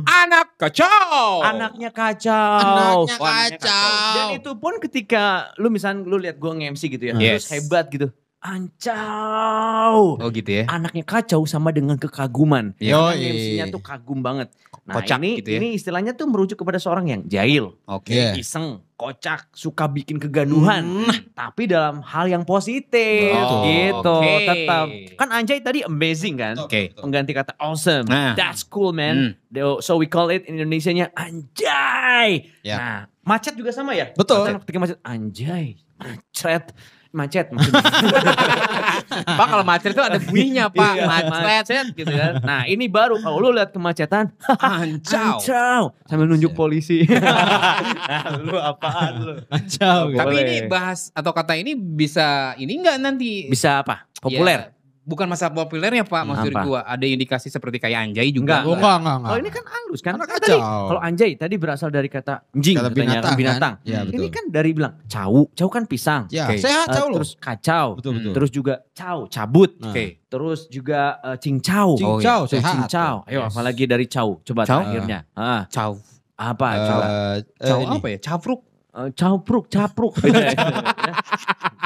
anak 0.07 0.47
kacau. 0.55 1.43
Anaknya 1.43 1.89
kacau. 1.91 2.59
Anaknya 2.63 3.17
kacau. 3.19 4.15
Dan 4.15 4.25
itu 4.39 4.51
pun 4.55 4.79
ketika 4.79 5.51
lu 5.59 5.67
misal 5.67 5.99
lu 5.99 6.15
lihat 6.15 6.39
gue 6.39 6.51
nge-MC 6.55 6.81
gitu 6.87 7.03
ya. 7.11 7.13
Yes. 7.19 7.51
Terus 7.51 7.59
hebat 7.59 7.85
gitu. 7.91 8.07
Ancau. 8.43 10.19
Oh 10.19 10.29
gitu 10.35 10.51
ya. 10.51 10.63
Anaknya 10.67 11.07
kacau 11.07 11.47
sama 11.47 11.71
dengan 11.71 11.95
kekaguman. 11.95 12.75
Karena 12.75 13.15
MC-nya 13.15 13.71
tuh 13.71 13.79
kagum 13.79 14.19
banget. 14.19 14.51
Nah 14.83 14.99
Kocak 14.99 15.23
ini, 15.23 15.39
gitu 15.39 15.55
ya. 15.55 15.59
ini 15.63 15.79
istilahnya 15.79 16.11
tuh 16.11 16.27
merujuk 16.27 16.59
kepada 16.59 16.75
seorang 16.75 17.07
yang 17.07 17.21
jahil. 17.23 17.79
Oke. 17.87 18.11
Iya. 18.11 18.35
iseng, 18.35 18.83
kocak, 18.99 19.47
suka 19.55 19.87
bikin 19.87 20.19
kegaduhan, 20.19 21.07
tapi 21.39 21.71
dalam 21.71 22.03
hal 22.03 22.27
yang 22.27 22.43
positif 22.43 23.31
Betul. 23.31 23.63
gitu. 23.63 24.17
Oke. 24.19 24.35
Tetap 24.43 24.87
kan 25.15 25.29
Anjay 25.31 25.63
tadi 25.63 25.87
amazing 25.87 26.35
kan? 26.35 26.59
Oke. 26.59 26.91
Pengganti 26.99 27.31
kata 27.31 27.55
awesome. 27.63 28.11
Nah. 28.11 28.35
That's 28.35 28.67
cool 28.67 28.91
man. 28.91 29.39
Hmm. 29.39 29.79
So 29.79 29.95
we 29.95 30.03
call 30.11 30.27
it 30.35 30.43
in 30.51 30.59
Indonesianya 30.59 31.15
Anjay. 31.15 32.51
Ya. 32.59 32.75
Nah, 32.75 32.99
macet 33.23 33.55
juga 33.55 33.71
sama 33.71 33.95
ya? 33.95 34.11
Betul. 34.19 34.51
Macet, 34.51 34.67
Ketika 34.67 34.79
macet 34.83 34.99
Anjay, 35.07 35.79
macet. 35.95 36.75
Macet 37.13 37.53
maksudnya. 37.53 37.85
Pak 39.37 39.45
kalau 39.45 39.61
macet 39.61 39.93
itu 39.93 40.01
ada 40.01 40.17
bunyinya 40.17 40.65
Pak. 40.73 40.93
Iya, 40.97 41.05
Macet. 41.05 41.45
macet 41.45 41.85
gitu 41.93 42.09
kan. 42.09 42.33
Nah 42.41 42.61
ini 42.65 42.89
baru 42.89 43.21
kalau 43.21 43.37
lu 43.37 43.53
lihat 43.53 43.69
kemacetan. 43.69 44.33
Ancau. 44.57 45.37
Ancau. 45.37 45.81
Sambil 46.09 46.25
nunjuk 46.25 46.57
polisi. 46.57 47.05
nah, 48.09 48.33
lu 48.41 48.57
apaan 48.57 49.13
lu? 49.21 49.33
Boleh. 49.45 50.17
Tapi 50.17 50.33
ini 50.41 50.55
bahas 50.65 51.13
atau 51.13 51.29
kata 51.29 51.53
ini 51.53 51.77
bisa 51.77 52.57
ini 52.57 52.81
enggak 52.81 52.97
nanti 52.97 53.45
Bisa 53.45 53.85
apa? 53.85 54.09
Populer. 54.17 54.73
Ya, 54.73 54.82
bukan 55.03 55.27
masalah 55.27 55.51
populernya 55.53 56.01
Pak, 56.01 56.23
maksud 56.23 56.49
Apa? 56.49 56.61
gua 56.63 56.79
ada 56.81 57.03
indikasi 57.03 57.47
seperti 57.47 57.77
kayak 57.77 58.07
anjay 58.07 58.31
juga. 58.31 58.63
Enggak. 58.63 58.71
Oh, 58.71 58.75
enggak, 58.75 58.95
enggak, 58.97 59.15
enggak. 59.15 59.29
Kalau 59.29 59.39
ini 59.39 59.49
kan 59.51 59.63
halus 59.67 59.99
kan? 59.99 60.11
Karena 60.15 60.25
kacau. 60.25 60.39
tadi, 60.39 60.57
kalau 60.63 61.01
anjay 61.01 61.31
tadi 61.35 61.55
berasal 61.55 61.89
dari 61.89 62.07
kata 62.07 62.33
anjing 62.49 62.75
Kata 62.75 62.87
katanya 62.87 62.97
binatang, 63.03 63.23
kan, 63.27 63.39
binatang. 63.39 63.73
Ya, 63.83 63.99
Ini 64.01 64.09
betul. 64.09 64.29
kan 64.31 64.43
dari 64.47 64.69
bilang 64.71 64.93
cau, 65.05 65.39
cau 65.51 65.69
kan 65.69 65.83
pisang. 65.83 66.23
Ya, 66.27 66.47
Oke. 66.47 66.57
sehat 66.57 66.87
Eh, 66.87 66.95
tahu 66.95 67.07
loh. 67.11 67.15
terus 67.19 67.31
kacau. 67.35 67.87
Betul, 67.99 68.11
betul. 68.17 68.31
Terus 68.33 68.49
juga 68.49 68.73
cau, 68.91 69.19
cabut. 69.27 69.71
Nah. 69.77 69.91
Oke. 69.91 70.05
Terus 70.25 70.59
juga 70.67 71.01
eh, 71.21 71.37
cincau. 71.37 71.89
Cincau, 71.93 72.39
Tuh, 72.47 72.51
sehat. 72.55 72.73
cincau. 72.87 73.15
Ayo 73.27 73.39
Yes. 73.43 73.51
apalagi 73.51 73.83
dari 73.85 74.05
cau. 74.07 74.39
Coba 74.41 74.61
Cau? 74.63 74.81
akhirnya. 74.81 75.19
Ah, 75.33 75.67
Caw. 75.67 75.93
apa 76.33 76.67
coba? 76.79 77.03
Eh, 77.03 77.37
eh, 77.61 77.67
Caw 77.67 77.79
ini. 77.81 77.95
apa 77.99 78.07
ya? 78.09 78.17
Capruk. 78.17 78.61
Eh, 78.93 79.09
capruk, 79.13 79.65
capruk. 79.67 80.13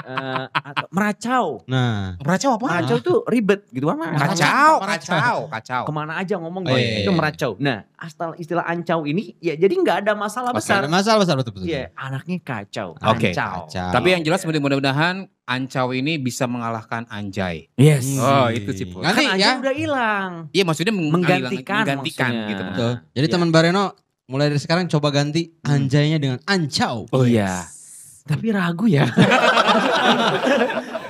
Ya. 0.08 0.16
Eh, 0.16 0.46
atau 0.56 0.88
meracau. 0.90 1.46
Nah, 1.68 2.16
Meracau 2.18 2.56
apa? 2.56 2.66
Meracau 2.66 2.98
tuh 2.98 3.18
ribet 3.28 3.68
gitu 3.70 3.86
kan. 3.86 4.00
Kacau, 4.16 4.74
kacau, 4.82 5.38
kacau. 5.52 5.84
Ke 5.84 5.92
mana 5.92 6.16
aja 6.16 6.40
ngomong 6.40 6.64
Oh, 6.64 6.72
gitu. 6.72 6.80
iya, 6.80 7.04
itu 7.04 7.12
iya. 7.12 7.18
meracau. 7.18 7.52
Nah, 7.60 7.84
asal 7.94 8.32
istilah 8.36 8.64
ancau 8.64 9.04
ini 9.04 9.36
ya 9.38 9.54
jadi 9.54 9.74
nggak 9.74 10.08
ada 10.08 10.14
masalah 10.16 10.56
besar. 10.56 10.80
ada 10.80 10.88
masalah 10.88 11.20
besar 11.20 11.36
betul 11.36 11.52
betul. 11.54 11.68
Iya, 11.68 11.92
anaknya 11.94 12.40
kacau. 12.40 12.96
Oke. 12.96 13.36
Ancau. 13.36 13.68
Kacau. 13.68 13.90
Tapi 13.92 14.08
yang 14.16 14.24
jelas 14.24 14.42
mudah-mudahan 14.42 15.28
Ancau 15.44 15.92
ini 15.92 16.20
bisa 16.20 16.44
mengalahkan 16.44 17.08
Anjay. 17.08 17.72
Yes. 17.76 18.04
Hmm. 18.06 18.20
Oh, 18.20 18.48
itu 18.52 18.68
sih. 18.74 18.84
Nanti 18.84 19.24
kan 19.24 19.40
ya. 19.40 19.56
udah 19.58 19.72
hilang. 19.72 20.32
Iya 20.52 20.64
maksudnya 20.64 20.92
meng- 20.92 21.08
Menggantikan, 21.08 21.84
menggantikan 21.84 22.32
maksudnya. 22.32 22.50
gitu. 22.52 22.62
Betul. 22.64 22.92
Jadi 23.12 23.26
Iya. 23.26 23.34
teman 23.34 23.50
Bareno 23.52 23.86
mulai 24.28 24.52
dari 24.52 24.60
sekarang 24.60 24.88
coba 24.88 25.08
ganti 25.10 25.56
anjaynya 25.62 26.20
dengan 26.20 26.40
ancau. 26.44 27.08
Oh 27.12 27.24
iya. 27.24 27.64
Tapi 28.28 28.48
ragu 28.52 28.86
ya. 28.86 29.08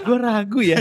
gue 0.08 0.18
ragu 0.18 0.60
ya. 0.64 0.78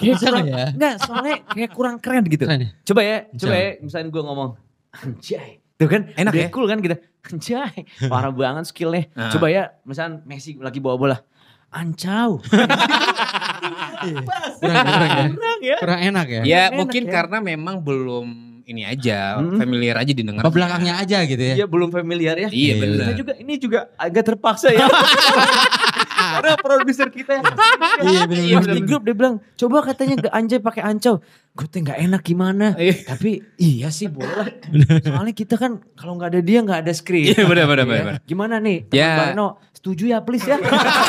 Kayak 0.00 0.16
kurang, 0.22 0.44
nggak 0.46 0.56
ya? 0.56 0.68
Enggak, 0.72 0.94
soalnya 1.04 1.36
kayak 1.52 1.70
kurang 1.76 1.96
keren 2.00 2.24
gitu. 2.24 2.44
Keren 2.48 2.60
ya? 2.64 2.70
Coba 2.86 3.00
ya, 3.04 3.18
coba 3.36 3.54
ya. 3.58 3.70
Misalnya 3.82 4.08
gue 4.08 4.22
ngomong, 4.24 4.50
anjay. 4.94 5.50
Tuh 5.76 5.88
kan, 5.88 6.02
Enak 6.16 6.32
ya? 6.32 6.48
cool 6.52 6.66
kan 6.68 6.78
gitu. 6.80 6.96
Anjay, 7.20 7.84
parah 8.08 8.32
banget 8.32 8.64
skillnya. 8.72 9.12
Ah. 9.12 9.28
Coba 9.28 9.52
ya, 9.52 9.76
misalnya 9.84 10.24
Messi 10.24 10.56
lagi 10.56 10.80
bawa 10.80 10.96
bola. 10.96 11.16
Ancau. 11.70 12.40
Kurang, 14.00 14.86
kurang 14.88 15.10
ya. 15.12 15.26
Kurang 15.28 15.60
ya. 15.60 15.76
Kurang 15.76 16.00
enak 16.00 16.26
ya. 16.26 16.42
Ya 16.42 16.62
Enak 16.72 16.76
mungkin 16.80 17.02
ya. 17.04 17.12
karena 17.12 17.38
memang 17.44 17.84
belum 17.84 18.26
ini 18.70 18.82
aja, 18.82 19.36
Hmm. 19.36 19.58
familiar 19.58 19.98
aja 19.98 20.10
didengar. 20.10 20.40
Apa 20.40 20.50
belakangnya 20.50 20.94
aja 20.96 21.18
gitu 21.24 21.42
ya. 21.42 21.54
Iya 21.58 21.66
belum 21.66 21.90
familiar 21.90 22.36
ya. 22.36 22.48
Iya 22.48 22.54
Iya, 22.54 22.74
benar. 22.78 22.96
Kita 23.02 23.14
juga 23.16 23.32
ini 23.36 23.54
juga 23.56 23.78
agak 23.94 24.24
terpaksa 24.24 24.70
ya. 24.70 24.86
Karena 26.20 26.54
produser 26.54 27.08
kita 27.08 27.40
Iya, 28.00 28.24
bener, 28.24 28.60
bener, 28.60 28.74
di 28.76 28.82
grup 28.82 29.02
dia 29.02 29.12
bilang, 29.12 29.40
coba 29.54 29.82
katanya 29.82 30.20
gak 30.20 30.32
anjay 30.32 30.58
pakai 30.58 30.82
ancau. 30.84 31.18
Gue 31.50 31.66
tuh 31.66 31.80
nggak 31.80 31.98
enak 31.98 32.22
gimana. 32.22 32.66
Iya. 32.76 32.94
Tapi 33.04 33.42
iya 33.56 33.88
sih 33.90 34.06
boleh 34.06 34.30
lah. 34.30 34.46
Soalnya 35.02 35.34
kita 35.34 35.56
kan 35.56 35.82
kalau 35.92 36.14
nggak 36.14 36.30
ada 36.30 36.40
dia 36.40 36.60
nggak 36.60 36.86
ada 36.86 36.92
skrip. 36.92 37.34
Iya 37.34 37.42
benar 37.44 37.64
benar 37.66 37.84
Iya. 37.84 37.90
benar. 37.90 38.14
Gimana 38.22 38.54
nih? 38.58 38.78
Ya. 38.90 39.10
Barno, 39.26 39.48
setuju 39.72 40.04
ya 40.06 40.18
please 40.20 40.44
ya. 40.44 40.60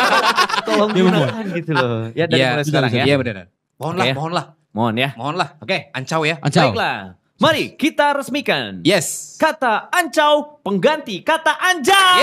Tolong 0.67 0.89
Iya, 0.89 1.03
bener. 1.03 1.21
gunakan 1.27 1.45
gitu 1.53 1.71
loh. 1.71 2.01
Ya 2.11 2.25
dari 2.25 2.39
Iya, 2.39 2.47
mulai 2.49 2.65
sekarang 2.65 2.91
ya. 2.91 3.03
Iya 3.05 3.15
benar. 3.19 3.35
Mohon 3.77 3.93
lah, 3.93 4.05
Oke. 4.05 4.13
mohon 4.13 4.31
lah, 4.33 4.45
Mohon 4.71 4.95
ya. 4.95 5.09
mohon 5.13 5.35
lah. 5.35 5.49
Oke, 5.59 5.77
Ancau 5.91 6.21
ya. 6.23 6.35
Ancau. 6.39 6.69
Baiklah. 6.71 6.97
Mari 7.41 7.73
kita 7.73 8.13
resmikan. 8.13 8.85
Yes. 8.85 9.33
Kata 9.41 9.89
ancau 9.89 10.61
pengganti 10.61 11.25
kata 11.25 11.57
anjay. 11.57 12.21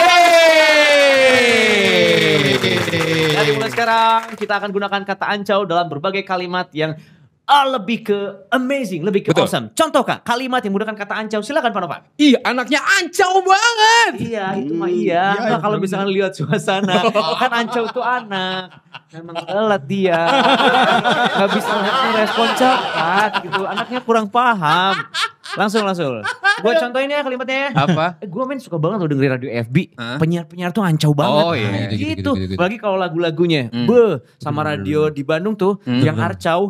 Dari 3.34 3.50
mulai 3.50 3.66
sekarang 3.66 4.38
kita 4.38 4.62
akan 4.62 4.70
gunakan 4.70 5.02
kata 5.02 5.26
ancau 5.26 5.66
dalam 5.66 5.90
berbagai 5.90 6.22
kalimat 6.22 6.70
yang 6.70 6.94
ah, 7.48 7.64
lebih 7.64 8.04
ke 8.04 8.18
amazing, 8.52 9.00
lebih 9.00 9.24
ke 9.24 9.30
Betul. 9.32 9.48
awesome. 9.48 9.72
Contoh 9.72 10.04
kak, 10.04 10.20
kalimat 10.20 10.60
yang 10.60 10.76
menggunakan 10.76 10.96
kata 11.00 11.14
ancau. 11.16 11.40
Silakan 11.40 11.72
Pak 11.72 11.80
Nova. 11.80 11.96
Ih, 12.20 12.36
anaknya 12.44 12.84
Ancau 12.84 13.40
banget. 13.40 14.12
Iya, 14.20 14.46
itu 14.60 14.72
mah 14.76 14.90
iya. 14.92 15.32
Iya, 15.32 15.42
Nggak, 15.48 15.60
kalau 15.64 15.76
misalkan 15.80 16.12
lihat 16.12 16.36
suasana, 16.36 17.08
kan 17.40 17.50
ancau 17.56 17.88
itu 17.88 18.00
anak. 18.04 18.84
Memang 19.16 19.34
telat 19.48 19.82
dia. 19.88 20.20
Gak 21.32 21.48
bisa 21.56 21.72
respon 22.12 22.48
cepat 22.52 23.30
gitu. 23.48 23.62
Anaknya 23.64 24.00
kurang 24.04 24.28
paham. 24.28 25.00
Langsung, 25.54 25.82
langsung. 25.82 26.20
Gue 26.58 26.72
contohin 26.74 27.08
ya 27.08 27.22
kalimatnya 27.22 27.56
ya. 27.56 27.68
Apa? 27.78 28.06
Eh, 28.18 28.26
gue 28.26 28.42
main 28.42 28.58
suka 28.58 28.76
banget 28.76 28.98
loh 28.98 29.08
dengerin 29.08 29.32
radio 29.32 29.50
FB. 29.62 29.76
Penyiar-penyiar 30.18 30.70
tuh 30.70 30.82
ancau 30.82 31.12
banget. 31.12 31.40
Oh, 31.40 31.52
iya. 31.54 31.68
Nah, 31.68 31.80
Gitu, 31.88 31.94
gitu, 31.94 31.96
gitu. 31.96 32.30
gitu, 32.34 32.52
gitu, 32.52 32.52
gitu. 32.58 32.76
Kalau 32.78 32.96
lagu-lagunya. 32.96 33.62
Hmm. 33.68 33.86
Be, 33.86 34.02
sama 34.36 34.60
radio 34.62 35.08
di 35.08 35.22
Bandung 35.22 35.54
tuh 35.54 35.80
Hmm. 35.80 36.02
yang 36.02 36.18
arcau. 36.18 36.68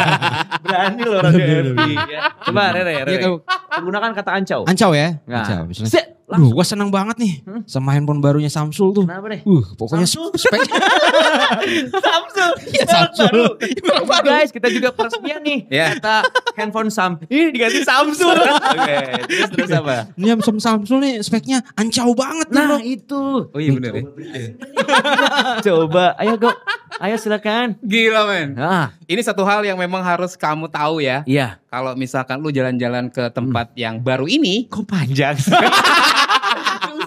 Berani 0.64 1.02
loh 1.02 1.18
radio 1.20 1.44
FB. 1.72 1.80
ya. 2.06 2.20
Coba 2.44 2.62
Rere, 2.70 2.92
Iya, 2.92 3.02
Rere. 3.02 3.18
kalau- 3.18 3.42
Menggunakan 3.72 4.10
kata 4.12 4.30
ancau. 4.32 4.60
Ancau 4.64 4.90
ya. 4.92 5.08
Nah. 5.24 5.42
Ancau 5.42 5.64
misalnya. 5.64 5.90
Set, 6.32 6.40
Duh, 6.40 6.48
langsung. 6.48 6.56
gua 6.56 6.64
seneng 6.64 6.88
banget 6.88 7.16
nih 7.18 7.34
Hmm? 7.44 7.60
sama 7.68 7.92
handphone 7.92 8.18
barunya 8.18 8.48
Samsul 8.48 8.88
tuh. 8.90 9.04
Kenapa 9.04 9.28
deh? 9.28 9.44
Uh, 9.44 9.60
pokoknya 9.76 10.08
Samsul? 10.08 10.32
spek 10.34 10.60
Samsung. 12.04 12.52
Iya, 12.68 12.84
Samsung. 12.86 13.32
Baru. 13.32 14.24
Guys, 14.24 14.48
kita 14.48 14.68
juga 14.68 14.88
peresmian 14.90 15.40
nih. 15.40 15.68
Ya. 15.68 15.92
Kita 15.92 16.24
handphone 16.54 16.88
Sam. 16.88 17.20
Ini 17.22 17.50
diganti 17.50 17.80
Samsung. 17.82 18.32
Oke, 18.72 18.98
terus 19.28 19.48
terus 19.50 19.70
apa? 19.72 20.08
Ini 20.14 20.26
Sam 20.40 20.56
Samsul 20.56 20.98
nih 21.00 21.14
speknya 21.20 21.60
ancau 21.74 22.12
banget 22.12 22.48
nih, 22.48 22.60
Nah, 22.62 22.80
itu. 22.80 23.22
Oh 23.46 23.58
iya 23.58 23.70
benar 23.70 23.92
ya. 23.92 24.02
Coba, 25.64 26.16
ayo 26.16 26.34
go. 26.38 26.50
Ayo 26.98 27.16
silakan. 27.16 27.74
Gila 27.80 28.24
men. 28.24 28.54
Ah, 28.54 28.94
Ini 29.04 29.20
satu 29.20 29.42
hal 29.42 29.60
yang 29.62 29.76
memang 29.76 30.00
harus 30.00 30.32
kamu 30.32 30.68
tahu 30.68 31.00
ya. 31.00 31.24
iya. 31.24 31.58
Kalau 31.66 31.92
misalkan 31.92 32.38
lu 32.38 32.48
jalan-jalan 32.48 33.08
ke 33.08 33.28
tempat 33.28 33.72
yang 33.74 33.98
baru 33.98 34.24
ini, 34.24 34.68
Kok 34.68 34.84
panjang? 34.84 35.36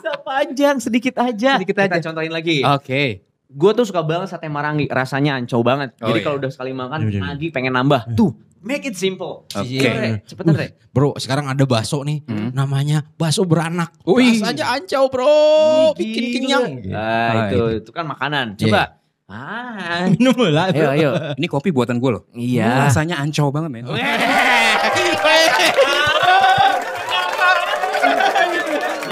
Gak 0.06 0.12
usah 0.12 0.22
panjang, 0.22 0.76
sedikit 0.78 1.18
aja. 1.18 1.58
Sedikit 1.58 1.74
Kita 1.74 1.90
aja. 1.90 1.98
contohin 2.04 2.30
lagi. 2.30 2.62
oke. 2.62 3.04
Gue 3.48 3.72
tuh 3.72 3.82
suka 3.84 4.02
banget 4.02 4.28
sate 4.28 4.46
marangi, 4.46 4.86
rasanya 4.86 5.34
ancau 5.34 5.62
banget. 5.62 5.98
Oh, 5.98 6.08
Jadi 6.08 6.20
iya. 6.20 6.24
kalau 6.24 6.38
udah 6.38 6.52
sekali 6.52 6.72
makan, 6.72 7.00
Iya, 7.00 7.08
iya, 7.08 7.16
iya. 7.16 7.30
lagi 7.32 7.48
pengen 7.50 7.74
nambah. 7.74 8.14
Tuh, 8.14 8.34
make 8.60 8.84
it 8.84 8.94
simple. 8.94 9.46
Oke. 9.48 9.66
Iya, 9.66 9.92
Re. 9.96 10.10
Cepetan, 10.24 10.54
Re. 10.54 10.68
Bro, 10.92 11.16
sekarang 11.16 11.48
ada 11.48 11.64
bakso 11.64 12.02
nih, 12.02 12.22
Hmm. 12.24 12.52
namanya 12.52 13.02
bakso 13.16 13.42
beranak. 13.44 13.98
Wih. 14.04 14.38
Rasanya 14.38 14.76
ancau, 14.76 15.10
bro. 15.10 15.94
Bikin 15.96 16.22
Gila. 16.22 16.34
kenyang. 16.36 16.66
Ah, 16.92 17.00
Ah, 17.00 17.34
itu, 17.48 17.60
itu 17.80 17.90
kan 17.90 18.06
makanan. 18.06 18.58
Coba. 18.60 19.02
Ah, 19.26 20.06
Minum 20.08 20.38
lah. 20.46 20.70
ayo, 20.70 20.86
ayo. 20.92 21.10
Ini 21.34 21.48
kopi 21.48 21.74
buatan 21.74 21.98
gue 21.98 22.12
loh. 22.12 22.24
Iya. 22.32 22.86
Rasanya 22.86 23.18
Ancau 23.18 23.50
banget 23.50 23.74
men. 23.74 23.90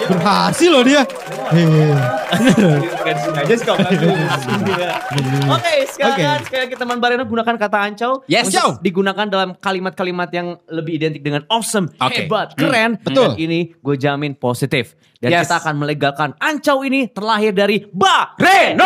Berhasil 0.10 0.70
loh 0.70 0.84
dia. 0.84 1.04
Sih 3.44 3.62
kalau 3.62 3.78
Oke, 5.54 5.74
sekarang 5.94 6.42
sekali 6.42 6.62
lagi 6.66 6.76
teman 6.76 6.98
Bareno 6.98 7.24
gunakan 7.28 7.56
kata 7.56 7.78
ancau 7.78 8.12
Yes. 8.26 8.50
untuk 8.50 8.82
digunakan 8.82 9.26
dalam 9.30 9.54
kalimat-kalimat 9.58 10.30
yang 10.34 10.58
lebih 10.66 10.98
identik 10.98 11.22
dengan 11.22 11.46
awesome, 11.48 11.92
Oke. 12.02 12.26
hebat, 12.26 12.58
keren. 12.58 12.98
Betul. 13.00 13.38
Dan 13.38 13.40
ini 13.40 13.60
gue 13.78 13.96
jamin 13.96 14.34
positif. 14.34 14.98
Dan 15.22 15.32
Yes. 15.32 15.48
kita 15.48 15.64
akan 15.64 15.76
melegalkan 15.80 16.30
ancau 16.36 16.84
ini 16.84 17.08
terlahir 17.08 17.56
dari 17.56 17.80
Bareno. 17.88 18.84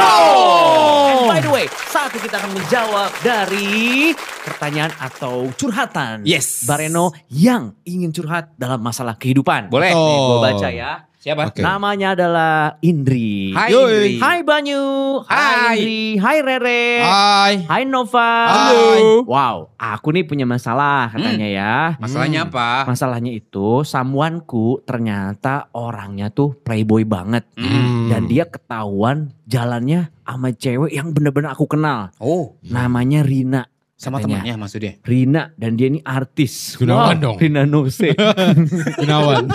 And 1.18 1.32
by 1.32 1.40
the 1.42 1.50
way, 1.50 1.66
saat 1.90 2.14
kita 2.14 2.38
akan 2.38 2.52
menjawab 2.54 3.10
dari 3.26 4.14
pertanyaan 4.46 4.94
atau 5.02 5.50
curhatan. 5.58 6.28
Yes. 6.28 6.68
Bareno 6.70 7.10
yang 7.32 7.74
ingin 7.88 8.14
curhat 8.14 8.54
dalam 8.60 8.84
masalah 8.84 9.18
kehidupan. 9.18 9.74
Boleh. 9.74 9.96
Oh. 9.96 10.04
Nih, 10.06 10.20
gue 10.20 10.38
baca 10.46 10.68
ya. 10.70 10.92
Siapa? 11.28 11.52
Oke. 11.52 11.60
Namanya 11.60 12.16
adalah 12.16 12.80
Indri. 12.80 13.52
Hai 13.52 13.76
Yoi. 13.76 13.84
Indri. 13.84 14.12
Hai 14.24 14.40
Banyu. 14.48 14.84
Hai. 15.28 15.76
Indri. 15.76 16.04
Hai 16.24 16.38
Rere. 16.40 16.84
Hai. 17.04 17.54
Hai 17.68 17.84
Nova. 17.84 18.32
Halo. 18.48 19.28
Wow, 19.28 19.76
aku 19.76 20.16
nih 20.16 20.24
punya 20.24 20.48
masalah 20.48 21.12
katanya 21.12 21.44
ya. 21.44 21.76
Masalahnya 22.00 22.48
apa? 22.48 22.88
Masalahnya 22.88 23.36
itu 23.36 23.84
samuanku 23.84 24.80
ternyata 24.88 25.68
orangnya 25.76 26.32
tuh 26.32 26.56
playboy 26.64 27.04
banget. 27.04 27.44
Hmm. 27.60 28.08
Dan 28.08 28.32
dia 28.32 28.48
ketahuan 28.48 29.36
jalannya 29.52 30.08
sama 30.24 30.56
cewek 30.56 30.96
yang 30.96 31.12
bener-bener 31.12 31.52
aku 31.52 31.68
kenal. 31.68 32.08
Oh, 32.24 32.56
Namanya 32.64 33.28
Rina. 33.28 33.68
Sama 33.98 34.22
Katanya. 34.22 34.46
temannya 34.46 34.56
maksudnya. 34.56 34.94
Rina 35.02 35.44
dan 35.58 35.74
dia 35.74 35.90
ini 35.90 35.98
artis. 36.00 36.78
Gunawan 36.78 37.18
Wow, 37.18 37.24
dong. 37.24 37.36
Rina 37.42 37.66
Nose. 37.66 38.14
Gunawan. 39.02 39.50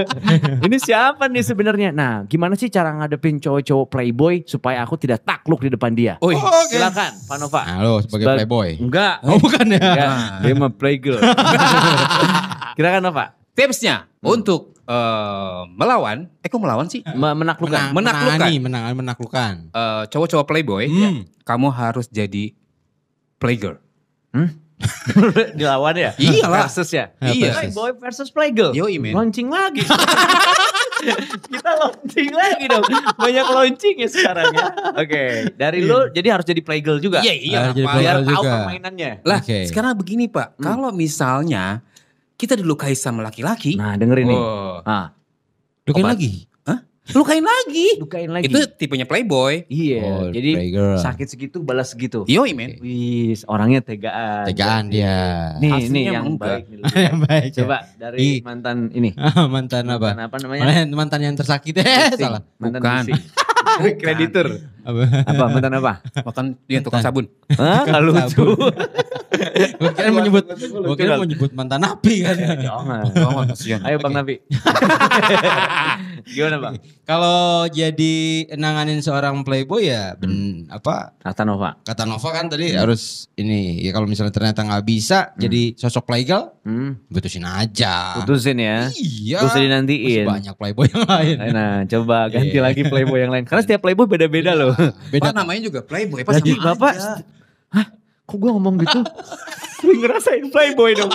ini 0.66 0.76
siapa 0.78 1.26
nih 1.26 1.42
sebenarnya? 1.42 1.90
Nah, 1.90 2.22
gimana 2.24 2.54
sih 2.54 2.70
cara 2.70 2.94
ngadepin 2.94 3.36
cowok-cowok 3.36 3.86
playboy 3.90 4.46
supaya 4.46 4.80
aku 4.80 4.94
tidak 4.94 5.20
takluk 5.20 5.58
di 5.60 5.70
depan 5.70 5.90
dia? 5.92 6.14
Oh, 6.18 6.30
Oke. 6.30 6.38
Silakan, 6.70 7.18
Pak 7.26 7.36
Nova. 7.36 7.60
Halo 7.66 7.98
sebagai 7.98 8.24
Sebag- 8.24 8.38
playboy. 8.38 8.68
Enggak. 8.78 9.14
Oh 9.20 9.36
bukan 9.36 9.66
ya? 9.68 9.82
Enggak, 9.82 10.14
dia 10.42 10.54
mah 10.54 10.70
playgirl. 10.70 11.18
Kira-kira 12.72 13.00
Nova? 13.00 13.24
tipsnya 13.50 14.06
untuk 14.22 14.78
eh, 14.86 15.60
melawan, 15.68 16.30
eh 16.40 16.48
kok 16.48 16.56
melawan 16.56 16.86
sih? 16.86 17.02
Me- 17.04 17.36
menaklukkan. 17.36 17.90
Menaklukkan. 17.90 18.38
menangani, 18.38 18.54
menang- 18.56 18.96
menaklukkan. 18.96 19.52
Eh, 19.68 20.02
cowok-cowok 20.08 20.46
playboy, 20.46 20.86
Hmm. 20.86 21.26
kamu 21.42 21.68
harus 21.68 22.06
jadi 22.06 22.54
playgirl. 23.40 23.80
Dilawan 25.58 25.92
ya? 25.92 26.10
Iyalah. 26.16 26.64
Versus 26.64 26.88
ya? 26.88 27.12
Iya. 27.20 27.52
Playboy 27.52 27.90
versus 27.96 28.28
playgirl. 28.28 28.72
Yoi, 28.72 28.96
men. 28.96 29.12
Launching 29.12 29.48
lagi. 29.48 29.84
Kita 31.50 31.70
launching 31.80 32.30
lagi 32.30 32.64
dong. 32.68 32.84
Banyak 33.16 33.46
launching 33.48 33.96
ya 33.98 34.08
sekarang 34.08 34.52
ya. 34.52 34.66
Oke, 34.94 35.22
dari 35.52 35.80
lu 35.80 36.12
jadi 36.12 36.36
harus 36.36 36.44
jadi 36.44 36.60
playgirl 36.60 37.00
juga. 37.00 37.20
Iya, 37.20 37.34
iya. 37.34 37.58
Ah, 37.60 37.72
playgirl 37.72 37.96
Biar 38.00 38.16
tahu 38.20 38.32
juga. 38.36 38.52
permainannya. 38.64 39.10
Lah, 39.24 39.40
Oke. 39.40 39.58
sekarang 39.64 39.96
begini 39.96 40.28
Pak, 40.28 40.60
kalau 40.60 40.92
misalnya 40.92 41.80
kita 42.36 42.56
dilukai 42.56 42.92
sama 42.92 43.20
laki-laki, 43.22 43.76
Nah, 43.76 43.96
dengerin 43.96 44.28
nih. 44.28 44.40
oh, 44.40 44.80
Ah, 44.84 45.12
Dukain 45.84 46.04
Obat. 46.04 46.16
lagi. 46.16 46.48
Lukain 47.12 47.40
lagi. 47.40 47.88
dukain 47.96 48.28
lagi. 48.28 48.46
Itu 48.46 48.60
tipenya 48.70 49.04
playboy. 49.04 49.64
iya, 49.66 50.00
Oh, 50.00 50.28
jadi 50.28 50.50
playgirl. 50.56 50.96
sakit 50.96 51.26
segitu 51.26 51.56
balas 51.60 51.90
segitu. 51.90 52.22
Yoi, 52.24 52.52
men. 52.52 52.78
Wis, 52.78 53.42
orangnya 53.44 53.80
tegaan. 53.80 54.46
Tegaan 54.46 54.88
dia. 54.88 55.54
Nih, 55.56 55.70
Aslinya 55.70 55.90
nih 55.90 56.04
yang 56.08 56.26
enggak. 56.26 56.46
baik 56.46 56.64
nih. 56.66 56.82
Yang 57.06 57.18
baik. 57.22 57.42
ya. 57.44 57.56
Coba 57.56 57.76
dari 57.94 58.16
Ih. 58.18 58.36
mantan 58.40 58.76
ini. 58.90 59.10
mantan 59.54 59.84
apa? 59.86 60.08
Mantan 60.10 60.24
apa 60.24 60.36
namanya? 60.38 60.62
Mantan, 60.62 60.88
mantan 60.92 61.20
yang 61.22 61.34
tersakiti. 61.34 61.80
Eh, 61.80 62.14
salah. 62.16 62.42
Mantan 62.56 62.80
Bukan. 62.82 63.04
Kreditur. 63.96 64.46
Apa? 64.82 65.02
Apa 65.22 65.44
mantan 65.48 65.72
apa? 65.76 65.92
Makan 66.16 66.44
dia 66.64 66.80
tukang 66.80 67.00
sabun. 67.00 67.28
Hah, 67.54 67.84
nggak 67.84 68.02
lucu. 68.02 68.44
Gue 69.30 69.90
kira 69.92 70.10
menyebut, 70.10 70.44
gue 70.50 70.96
kira 70.96 71.14
mau 71.14 71.24
nyebut 71.24 71.50
mantan 71.52 71.80
napi 71.80 72.14
kan. 72.20 72.34
Jangan. 72.66 73.02
Kasihan. 73.46 73.80
Ayo 73.82 73.96
Bang 73.98 74.12
Nabi. 74.12 74.42
Gimana 76.26 76.56
Bang? 76.58 76.74
Kalau 77.02 77.66
jadi 77.66 78.16
nanganin 78.54 79.00
seorang 79.00 79.42
playboy 79.42 79.88
ya, 79.88 80.14
ben, 80.14 80.64
apa 80.68 81.16
Kata 81.18 81.42
Nova. 81.42 81.74
kata 81.80 82.04
Nova 82.04 82.28
kan 82.30 82.46
tadi 82.46 82.70
harus 82.70 83.26
ini 83.34 83.82
ya 83.82 83.90
kalau 83.90 84.06
misalnya 84.06 84.30
ternyata 84.30 84.62
nggak 84.62 84.84
bisa 84.84 85.34
jadi 85.34 85.74
sosok 85.74 86.06
playgirl, 86.06 86.54
Hmm, 86.60 87.00
putusin 87.08 87.42
aja. 87.42 88.20
putusin 88.20 88.58
ya. 88.58 88.92
Iya. 88.92 89.38
Gak 89.38 89.48
usah 89.48 89.56
Masih 89.56 89.62
dinantiin. 89.64 90.24
banyak 90.28 90.54
playboy 90.54 90.86
yang 90.86 91.04
lain. 91.04 91.36
Nah, 91.50 91.74
coba 91.88 92.28
ganti 92.28 92.52
Iya. 92.52 92.62
lagi 92.62 92.82
playboy 92.84 93.18
yang 93.18 93.32
lain. 93.32 93.44
Karena 93.48 93.62
setiap 93.64 93.80
playboy 93.80 94.06
beda-beda 94.06 94.52
loh. 94.52 94.76
Pak 94.76 95.32
namanya 95.32 95.60
juga 95.64 95.80
playboy. 95.80 96.20
Pak 96.20 96.36
Jadi 96.36 96.52
sama 96.54 96.76
Bapak, 96.76 96.92
aja. 96.94 97.10
hah? 97.72 97.86
Kok 98.30 98.38
gue 98.38 98.50
ngomong 98.52 98.74
gitu? 98.78 99.00
Ngerasain 99.98 100.46
playboy 100.46 100.94
dong. 100.94 101.10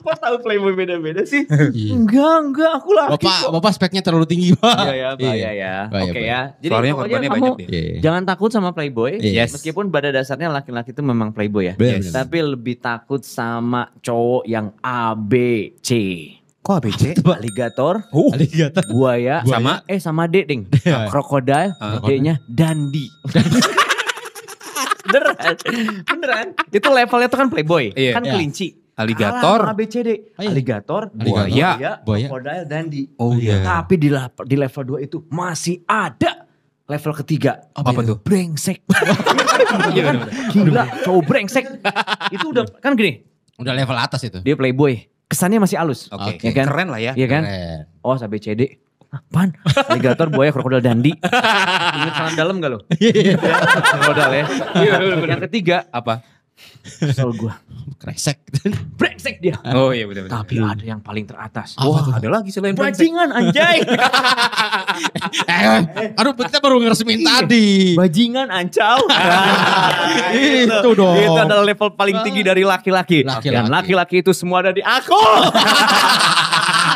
Kok 0.00 0.16
tahu 0.16 0.36
playboy 0.40 0.72
beda-beda 0.74 1.22
sih? 1.22 1.44
Iya. 1.44 1.92
Enggak, 1.92 2.36
enggak. 2.42 2.70
Aku 2.74 2.90
laki 2.90 3.10
Bapak, 3.20 3.36
kok. 3.38 3.50
bapak 3.52 3.72
speknya 3.72 4.02
terlalu 4.02 4.26
tinggi 4.26 4.50
pak. 4.52 4.76
Iya 4.82 4.92
ya, 4.92 5.08
bahaya 5.14 5.50
ya. 5.52 5.74
Bahaya, 5.86 6.04
Oke 6.06 6.20
ya. 6.20 6.40
Jadi 6.58 6.72
Soalnya 6.72 6.92
pokoknya 6.92 7.04
korbannya 7.06 7.28
kamu 7.30 7.44
banyak. 7.46 7.68
Iya. 7.68 8.00
jangan 8.00 8.22
takut 8.24 8.50
sama 8.50 8.70
playboy. 8.70 9.12
Yes. 9.20 9.50
Meskipun 9.52 9.84
pada 9.88 10.08
dasarnya 10.10 10.48
laki-laki 10.50 10.90
itu 10.90 11.02
memang 11.02 11.30
playboy 11.30 11.70
ya. 11.70 11.74
Benar, 11.74 12.00
Yes. 12.00 12.10
Tapi 12.10 12.38
lebih 12.40 12.76
takut 12.78 13.20
sama 13.20 13.92
cowok 14.00 14.42
yang 14.44 14.72
A, 14.80 15.12
B, 15.14 15.32
C. 15.78 15.90
Kok 16.58 16.80
ABC? 16.80 17.20
Alligator, 17.20 18.00
Alligator. 18.08 18.84
buaya, 18.88 19.44
Sama? 19.44 19.84
eh 19.84 20.00
sama 20.00 20.24
D 20.24 20.48
ding. 20.48 20.64
Krokodil, 21.12 21.76
Ah. 21.76 22.00
D-nya 22.00 22.40
dandi. 22.42 23.04
beneran, 25.14 25.54
beneran. 26.02 26.46
Itu 26.68 26.88
levelnya 26.90 27.28
tuh 27.28 27.38
kan 27.38 27.48
playboy, 27.48 27.94
Iya. 27.94 28.12
kan 28.12 28.22
Iya. 28.22 28.32
kelinci. 28.34 28.68
Alligator. 28.94 29.58
Kalah 29.58 29.70
sama 29.70 29.74
ABCD. 29.74 30.08
Oh, 30.38 30.42
iya. 30.42 30.50
Alligator, 30.50 31.02
Alligator, 31.10 31.46
buaya, 31.50 31.70
buaya. 32.06 32.26
krokodil, 32.26 32.62
dandi. 32.64 33.02
Oh 33.16 33.34
iya. 33.34 33.58
Tapi 33.60 33.94
di, 33.96 34.08
di 34.44 34.56
level 34.56 34.82
2 34.98 35.02
itu 35.02 35.18
masih 35.28 35.82
ada 35.82 36.46
level 36.84 37.12
ketiga. 37.18 37.52
Apa 37.72 38.00
tuh? 38.00 38.18
Brengsek. 38.18 38.86
Iya 39.90 40.02
kan? 40.04 40.16
Gila, 40.50 40.84
cowok 41.02 41.22
brengsek. 41.24 41.64
itu 42.28 42.44
udah 42.44 42.66
kan 42.78 42.94
gini, 42.94 43.22
Udah 43.54 43.70
level 43.70 43.94
atas 43.94 44.22
itu. 44.22 44.42
dia 44.42 44.54
playboy. 44.54 45.06
Kesannya 45.24 45.58
masih 45.58 45.78
halus. 45.78 46.10
Oke, 46.10 46.38
Ya 46.38 46.52
kan? 46.52 46.66
keren 46.68 46.88
lah 46.90 46.98
ya. 46.98 47.12
Iya 47.14 47.26
kan? 47.26 47.42
Keren. 47.42 47.78
Oh, 48.02 48.14
ABCD. 48.14 48.82
Apaan? 49.14 49.54
Alligator, 49.86 50.26
buaya, 50.34 50.50
krokodil, 50.50 50.82
dandi. 50.82 51.14
Ingat 51.14 52.14
salam 52.18 52.34
dalam 52.34 52.54
gak 52.58 52.70
lo? 52.74 52.78
krokodil 52.90 54.30
ya. 54.34 54.44
Yang 55.22 55.42
ketiga, 55.50 55.86
Apa? 55.94 56.34
kesel 56.84 57.34
gua. 57.34 57.58
Kresek. 57.98 58.44
Brengsek 59.00 59.40
dia. 59.40 59.56
Oh 59.72 59.90
iya 59.90 60.04
benar 60.04 60.28
benar. 60.28 60.44
Tapi 60.44 60.54
ada 60.60 60.84
yang 60.84 61.00
paling 61.00 61.24
teratas. 61.24 61.76
Wah, 61.80 62.20
ada 62.20 62.28
lagi 62.28 62.52
selain 62.52 62.76
brengsek. 62.76 63.00
Bajingan 63.00 63.28
anjay. 63.32 63.78
eh, 65.50 65.80
aduh 66.16 66.32
kita 66.36 66.60
baru 66.60 66.84
ngeresmin 66.84 67.24
tadi. 67.24 67.96
Bajingan 67.96 68.48
ancau. 68.52 69.08
Itu 70.68 70.90
dong. 70.92 71.16
Itu 71.16 71.40
adalah 71.40 71.64
level 71.64 71.96
paling 71.96 72.20
tinggi 72.22 72.42
dari 72.44 72.62
laki-laki. 72.62 73.24
Laki-laki. 73.24 73.56
Dan 73.56 73.72
laki-laki 73.72 74.16
itu 74.20 74.32
semua 74.36 74.60
ada 74.60 74.72
di 74.72 74.84
aku. 74.84 75.16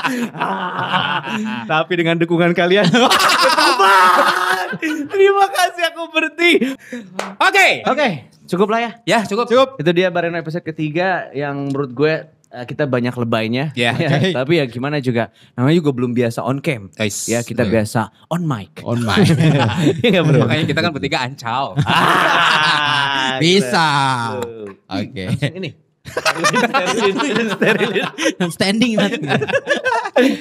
Tapi 1.73 1.93
dengan 1.95 2.17
dukungan 2.19 2.53
kalian. 2.53 2.89
Terima 5.13 5.47
kasih 5.49 5.83
aku 5.93 6.03
berhenti. 6.13 6.53
Oke. 7.41 7.69
Oke, 7.89 8.09
cukup 8.45 8.69
lah 8.73 8.81
ya. 8.81 8.91
Ya, 9.05 9.19
cukup. 9.25 9.49
Cukup. 9.49 9.69
Itu 9.81 9.91
dia 9.97 10.13
Bareno 10.13 10.37
episode 10.37 10.65
ketiga 10.65 11.33
yang 11.33 11.73
menurut 11.73 11.91
gue 11.97 12.15
eh, 12.29 12.65
kita 12.69 12.85
banyak 12.85 13.15
lebaynya. 13.17 13.73
Ya. 13.79 13.97
Oke. 13.97 14.37
Tapi 14.37 14.53
ya 14.61 14.65
gimana 14.69 15.01
juga. 15.01 15.33
Namanya 15.57 15.77
juga 15.81 15.91
belum 15.97 16.13
biasa 16.13 16.45
on 16.45 16.61
cam. 16.61 16.93
Guys. 16.93 17.29
Ya 17.29 17.41
kita 17.41 17.65
Betul. 17.65 17.75
biasa 17.81 18.01
on 18.29 18.43
mic. 18.45 18.73
On 18.85 19.01
my. 19.01 19.21
Iya 20.05 20.21
bro. 20.21 20.45
Makanya 20.45 20.65
kita 20.69 20.81
kan 20.85 20.93
bertiga 20.93 21.19
ancau. 21.25 21.65
Ah, 21.87 23.41
Bisa. 23.41 23.89
Oke. 24.89 25.33
Langsung 25.33 25.57
ini. 25.57 25.88
Standing. 28.59 28.95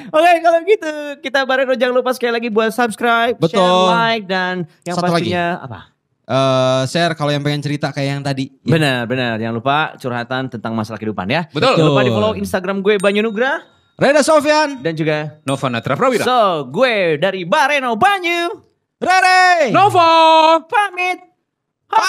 Oke 0.10 0.32
kalau 0.42 0.60
gitu 0.66 0.92
kita 1.22 1.46
Bareno 1.46 1.74
jangan 1.78 1.96
lupa 2.02 2.12
sekali 2.14 2.34
lagi 2.34 2.50
buat 2.50 2.74
subscribe, 2.74 3.38
Betul. 3.38 3.62
share, 3.62 3.90
like 3.90 4.26
dan 4.26 4.66
yang 4.84 4.98
Satu 4.98 5.14
pastinya 5.14 5.62
apa? 5.62 5.80
Eh, 6.28 6.82
share 6.92 7.16
kalau 7.16 7.32
yang 7.32 7.40
pengen 7.40 7.64
cerita 7.64 7.94
kayak 7.96 8.20
yang 8.20 8.24
tadi. 8.26 8.52
Ya. 8.68 8.76
Benar 8.76 9.00
benar 9.08 9.40
jangan 9.40 9.56
lupa 9.56 9.78
curhatan 9.96 10.52
tentang 10.52 10.76
masalah 10.76 11.00
kehidupan 11.00 11.28
ya. 11.30 11.48
Betul. 11.54 11.80
Jangan 11.80 11.90
lupa 11.94 12.04
di 12.04 12.12
follow 12.12 12.34
Instagram 12.36 12.78
gue 12.84 13.00
Banyu 13.00 13.24
Nugra 13.24 13.64
Reda 13.98 14.22
Sofyan. 14.22 14.84
dan 14.84 14.94
juga 14.94 15.40
Nova 15.48 15.68
Natra 15.72 15.98
Prawira. 15.98 16.22
so 16.28 16.68
gue 16.70 17.18
dari 17.18 17.48
Bareno 17.48 17.96
Banyu 17.96 18.68
Rere. 18.98 19.70
Nova. 19.72 20.10
pamit. 20.66 21.37
Bye. 21.90 22.00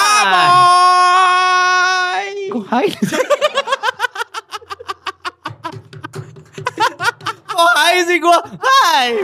Hai. 2.18 2.50
Kok 2.50 2.64
hai? 2.66 2.86
Kok 7.46 7.70
hai 7.78 7.94
sih 8.02 8.18
gua? 8.18 8.42
Hai. 8.58 9.22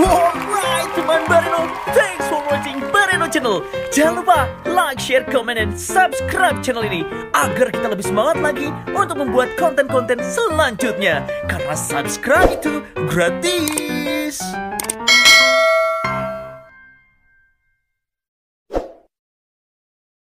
Alright 0.00 0.90
teman 0.94 1.22
Bareno, 1.30 1.70
thanks 1.94 2.26
for 2.26 2.42
watching 2.50 2.82
Bareno 2.90 3.30
Channel. 3.30 3.62
Jangan 3.94 4.22
lupa 4.22 4.50
like, 4.66 4.98
share, 4.98 5.26
comment, 5.30 5.58
dan 5.58 5.70
subscribe 5.78 6.62
channel 6.62 6.82
ini 6.86 7.06
agar 7.34 7.70
kita 7.70 7.90
lebih 7.90 8.06
semangat 8.06 8.42
lagi 8.42 8.70
untuk 8.90 9.18
membuat 9.18 9.54
konten-konten 9.54 10.18
selanjutnya. 10.22 11.22
Karena 11.46 11.74
subscribe 11.78 12.58
itu 12.58 12.82
gratis. 13.10 14.42